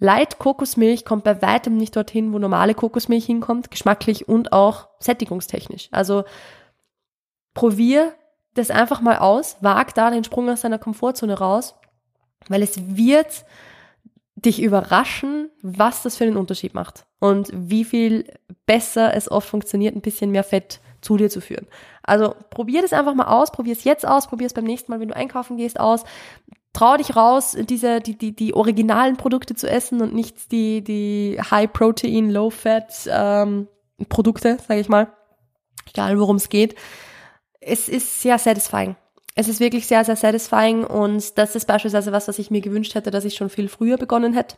Light 0.00 0.38
Kokosmilch 0.38 1.04
kommt 1.04 1.24
bei 1.24 1.40
weitem 1.42 1.76
nicht 1.76 1.94
dorthin, 1.94 2.32
wo 2.32 2.38
normale 2.38 2.74
Kokosmilch 2.74 3.26
hinkommt, 3.26 3.70
geschmacklich 3.70 4.28
und 4.28 4.52
auch 4.52 4.88
sättigungstechnisch. 4.98 5.88
Also 5.92 6.24
probier 7.54 8.14
das 8.54 8.70
einfach 8.70 9.00
mal 9.00 9.18
aus, 9.18 9.56
wag 9.60 9.92
da 9.94 10.10
den 10.10 10.24
Sprung 10.24 10.48
aus 10.48 10.62
deiner 10.62 10.78
Komfortzone 10.78 11.38
raus, 11.38 11.74
weil 12.48 12.62
es 12.62 12.96
wird 12.96 13.44
dich 14.34 14.62
überraschen, 14.62 15.50
was 15.62 16.02
das 16.02 16.16
für 16.16 16.24
einen 16.24 16.36
Unterschied 16.36 16.74
macht 16.74 17.06
und 17.18 17.50
wie 17.52 17.84
viel 17.84 18.24
besser 18.66 19.14
es 19.14 19.30
oft 19.30 19.48
funktioniert, 19.48 19.94
ein 19.94 20.00
bisschen 20.00 20.30
mehr 20.30 20.44
Fett 20.44 20.80
zu 21.00 21.16
dir 21.16 21.30
zu 21.30 21.40
führen. 21.40 21.66
Also 22.02 22.34
probier 22.50 22.82
das 22.82 22.92
einfach 22.92 23.14
mal 23.14 23.26
aus, 23.26 23.52
probier 23.52 23.72
es 23.72 23.84
jetzt 23.84 24.06
aus, 24.06 24.26
probier 24.26 24.46
es 24.46 24.54
beim 24.54 24.64
nächsten 24.64 24.90
Mal, 24.90 25.00
wenn 25.00 25.08
du 25.08 25.16
einkaufen 25.16 25.56
gehst, 25.56 25.78
aus. 25.78 26.04
trau 26.72 26.96
dich 26.96 27.16
raus, 27.16 27.56
diese, 27.58 28.00
die, 28.00 28.16
die, 28.16 28.34
die 28.34 28.54
originalen 28.54 29.16
Produkte 29.16 29.54
zu 29.54 29.68
essen 29.68 30.00
und 30.00 30.14
nicht 30.14 30.52
die, 30.52 30.82
die 30.82 31.38
High 31.50 31.72
Protein, 31.72 32.30
Low 32.30 32.50
Fat 32.50 33.08
ähm, 33.10 33.68
Produkte, 34.08 34.58
sage 34.66 34.80
ich 34.80 34.88
mal. 34.88 35.12
Egal 35.88 36.18
worum 36.18 36.36
es 36.36 36.48
geht. 36.48 36.76
Es 37.60 37.88
ist 37.88 38.22
sehr 38.22 38.38
satisfying. 38.38 38.96
Es 39.34 39.48
ist 39.48 39.60
wirklich 39.60 39.86
sehr, 39.86 40.04
sehr 40.04 40.16
satisfying 40.16 40.84
und 40.84 41.38
das 41.38 41.54
ist 41.54 41.66
beispielsweise 41.66 42.12
was, 42.12 42.28
was 42.28 42.38
ich 42.38 42.50
mir 42.50 42.60
gewünscht 42.60 42.94
hätte, 42.94 43.10
dass 43.10 43.24
ich 43.24 43.34
schon 43.34 43.50
viel 43.50 43.68
früher 43.68 43.96
begonnen 43.96 44.34
hätte. 44.34 44.56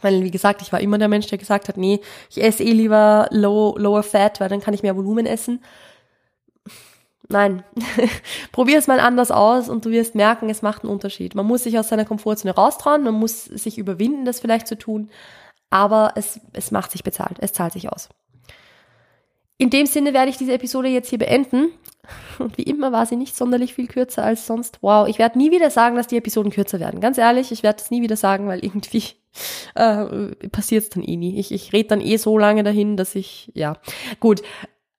Weil, 0.00 0.22
wie 0.22 0.30
gesagt, 0.30 0.62
ich 0.62 0.72
war 0.72 0.80
immer 0.80 0.98
der 0.98 1.08
Mensch, 1.08 1.26
der 1.26 1.38
gesagt 1.38 1.68
hat, 1.68 1.76
nee, 1.76 2.00
ich 2.30 2.42
esse 2.42 2.62
eh 2.62 2.72
lieber 2.72 3.28
low, 3.30 3.76
lower 3.76 4.02
fat, 4.02 4.40
weil 4.40 4.48
dann 4.48 4.60
kann 4.60 4.74
ich 4.74 4.82
mehr 4.82 4.96
Volumen 4.96 5.26
essen. 5.26 5.62
Nein, 7.28 7.62
probier 8.52 8.78
es 8.78 8.86
mal 8.86 8.98
anders 8.98 9.30
aus 9.30 9.68
und 9.68 9.84
du 9.84 9.90
wirst 9.90 10.14
merken, 10.14 10.50
es 10.50 10.62
macht 10.62 10.82
einen 10.82 10.92
Unterschied. 10.92 11.34
Man 11.34 11.46
muss 11.46 11.62
sich 11.62 11.78
aus 11.78 11.88
seiner 11.88 12.04
Komfortzone 12.04 12.54
raustrauen, 12.54 13.04
man 13.04 13.14
muss 13.14 13.44
sich 13.44 13.78
überwinden, 13.78 14.24
das 14.24 14.40
vielleicht 14.40 14.66
zu 14.66 14.76
tun, 14.76 15.10
aber 15.70 16.14
es, 16.16 16.40
es 16.52 16.72
macht 16.72 16.90
sich 16.90 17.04
bezahlt, 17.04 17.36
es 17.40 17.52
zahlt 17.52 17.72
sich 17.72 17.92
aus. 17.92 18.08
In 19.60 19.68
dem 19.68 19.84
Sinne 19.84 20.14
werde 20.14 20.30
ich 20.30 20.38
diese 20.38 20.54
Episode 20.54 20.88
jetzt 20.88 21.10
hier 21.10 21.18
beenden. 21.18 21.68
Und 22.38 22.56
wie 22.56 22.62
immer 22.62 22.92
war 22.92 23.04
sie 23.04 23.16
nicht 23.16 23.36
sonderlich 23.36 23.74
viel 23.74 23.88
kürzer 23.88 24.24
als 24.24 24.46
sonst. 24.46 24.78
Wow, 24.80 25.06
ich 25.06 25.18
werde 25.18 25.36
nie 25.36 25.50
wieder 25.50 25.68
sagen, 25.68 25.96
dass 25.96 26.06
die 26.06 26.16
Episoden 26.16 26.50
kürzer 26.50 26.80
werden. 26.80 27.02
Ganz 27.02 27.18
ehrlich, 27.18 27.52
ich 27.52 27.62
werde 27.62 27.82
es 27.82 27.90
nie 27.90 28.00
wieder 28.00 28.16
sagen, 28.16 28.46
weil 28.46 28.64
irgendwie 28.64 29.04
äh, 29.74 30.34
passiert 30.50 30.84
es 30.84 30.88
dann 30.88 31.02
eh 31.02 31.16
nie. 31.16 31.38
Ich, 31.38 31.52
ich 31.52 31.74
rede 31.74 31.90
dann 31.90 32.00
eh 32.00 32.16
so 32.16 32.38
lange 32.38 32.62
dahin, 32.62 32.96
dass 32.96 33.14
ich, 33.14 33.52
ja, 33.52 33.76
gut. 34.18 34.40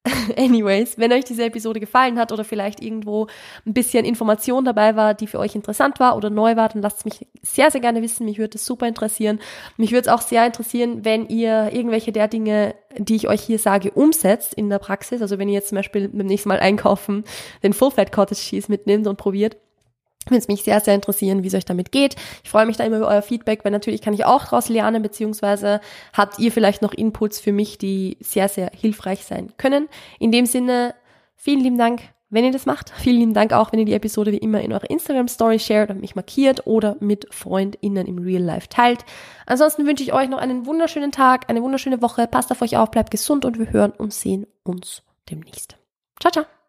Anyways, 0.36 0.98
wenn 0.98 1.14
euch 1.14 1.26
diese 1.26 1.44
Episode 1.46 1.80
gefallen 1.80 2.18
hat 2.18 2.32
oder 2.32 2.44
vielleicht 2.44 2.82
irgendwo 2.82 3.28
ein 3.68 3.74
bisschen 3.74 4.04
Information 4.04 4.66
dabei 4.66 4.96
war, 4.96 5.14
die 5.14 5.28
für 5.28 5.38
euch 5.38 5.54
interessant 5.54 6.00
war 6.00 6.16
oder 6.18 6.32
neu 6.32 6.56
war, 6.56 6.70
dann 6.70 6.82
lasst 6.82 7.00
es 7.00 7.06
mich 7.06 7.28
sehr, 7.44 7.70
sehr 7.70 7.82
gerne 7.82 8.02
wissen. 8.02 8.26
Mich 8.26 8.40
würde 8.40 8.58
es 8.58 8.66
super 8.66 8.88
interessieren. 8.88 9.40
Mich 9.78 9.92
würde 9.92 10.08
es 10.10 10.14
auch 10.14 10.22
sehr 10.22 10.46
interessieren, 10.46 11.06
wenn 11.06 11.28
ihr 11.28 11.70
irgendwelche 11.72 12.12
der 12.12 12.28
Dinge, 12.28 12.74
die 12.98 13.16
ich 13.16 13.28
euch 13.28 13.42
hier 13.42 13.60
sage, 13.60 13.92
umsetzt 13.92 14.56
in 14.56 14.70
der 14.70 14.80
Praxis. 14.80 15.22
Also 15.22 15.38
wenn 15.38 15.50
ihr 15.50 15.56
jetzt 15.56 15.70
zum 15.70 15.76
Beispiel 15.76 16.08
beim 16.10 16.26
nächsten 16.26 16.50
Mal 16.50 16.60
einkaufen 16.60 17.24
den 17.62 17.74
Full 17.74 17.92
Fat 17.92 18.12
Cottage 18.12 18.42
Cheese 18.42 18.72
mitnimmt 18.72 19.06
und 19.06 19.18
probiert 19.18 19.58
würde 20.28 20.38
es 20.38 20.48
mich 20.48 20.64
sehr, 20.64 20.80
sehr 20.80 20.96
interessieren, 20.96 21.44
wie 21.44 21.48
es 21.48 21.56
euch 21.56 21.66
damit 21.66 21.92
geht. 21.92 22.16
Ich 22.44 22.50
freue 22.50 22.66
mich 22.66 22.78
da 22.78 22.84
immer 22.84 22.98
über 22.98 23.08
euer 23.08 23.22
Feedback, 23.22 23.66
weil 23.66 23.72
natürlich 23.72 24.02
kann 24.02 24.14
ich 24.14 24.26
auch 24.26 24.44
daraus 24.46 24.70
lernen, 24.70 25.02
beziehungsweise 25.02 25.82
habt 26.14 26.40
ihr 26.40 26.52
vielleicht 26.52 26.82
noch 26.82 26.94
Inputs 26.94 27.40
für 27.40 27.52
mich, 27.52 27.78
die 27.78 28.18
sehr, 28.20 28.48
sehr 28.48 28.72
hilfreich 28.74 29.26
sein 29.26 29.54
können. 29.58 29.88
In 30.20 30.32
dem 30.32 30.46
Sinne, 30.46 30.94
vielen 31.36 31.62
lieben 31.62 31.78
Dank, 31.78 32.02
wenn 32.30 32.46
ihr 32.46 32.52
das 32.52 32.66
macht. 32.66 32.92
Vielen 32.98 33.18
lieben 33.18 33.34
Dank 33.34 33.54
auch, 33.54 33.72
wenn 33.72 33.80
ihr 33.80 33.86
die 33.86 33.94
Episode 33.94 34.32
wie 34.32 34.38
immer 34.38 34.62
in 34.62 34.74
eurer 34.74 34.90
Instagram-Story 34.90 35.60
shared 35.60 35.90
und 35.90 36.02
mich 36.02 36.16
markiert 36.16 36.66
oder 36.66 36.96
mit 37.00 37.28
FreundInnen 37.32 38.08
im 38.08 38.20
Real 38.20 38.42
Life 38.42 38.70
teilt. 38.70 39.06
Ansonsten 39.46 39.86
wünsche 39.86 40.04
ich 40.04 40.14
euch 40.14 40.30
noch 40.30 40.40
einen 40.40 40.66
wunderschönen 40.66 41.12
Tag, 41.12 41.50
eine 41.50 41.62
wunderschöne 41.62 42.02
Woche. 42.02 42.28
Passt 42.28 42.52
auf 42.52 42.62
euch 42.62 42.78
auf, 42.78 42.90
bleibt 42.90 43.12
gesund 43.12 43.44
und 43.44 43.60
wir 43.60 43.72
hören 43.72 43.92
und 43.92 44.14
sehen 44.14 44.48
uns 44.64 45.04
demnächst. 45.30 45.78
Ciao, 46.20 46.32
ciao. 46.32 46.61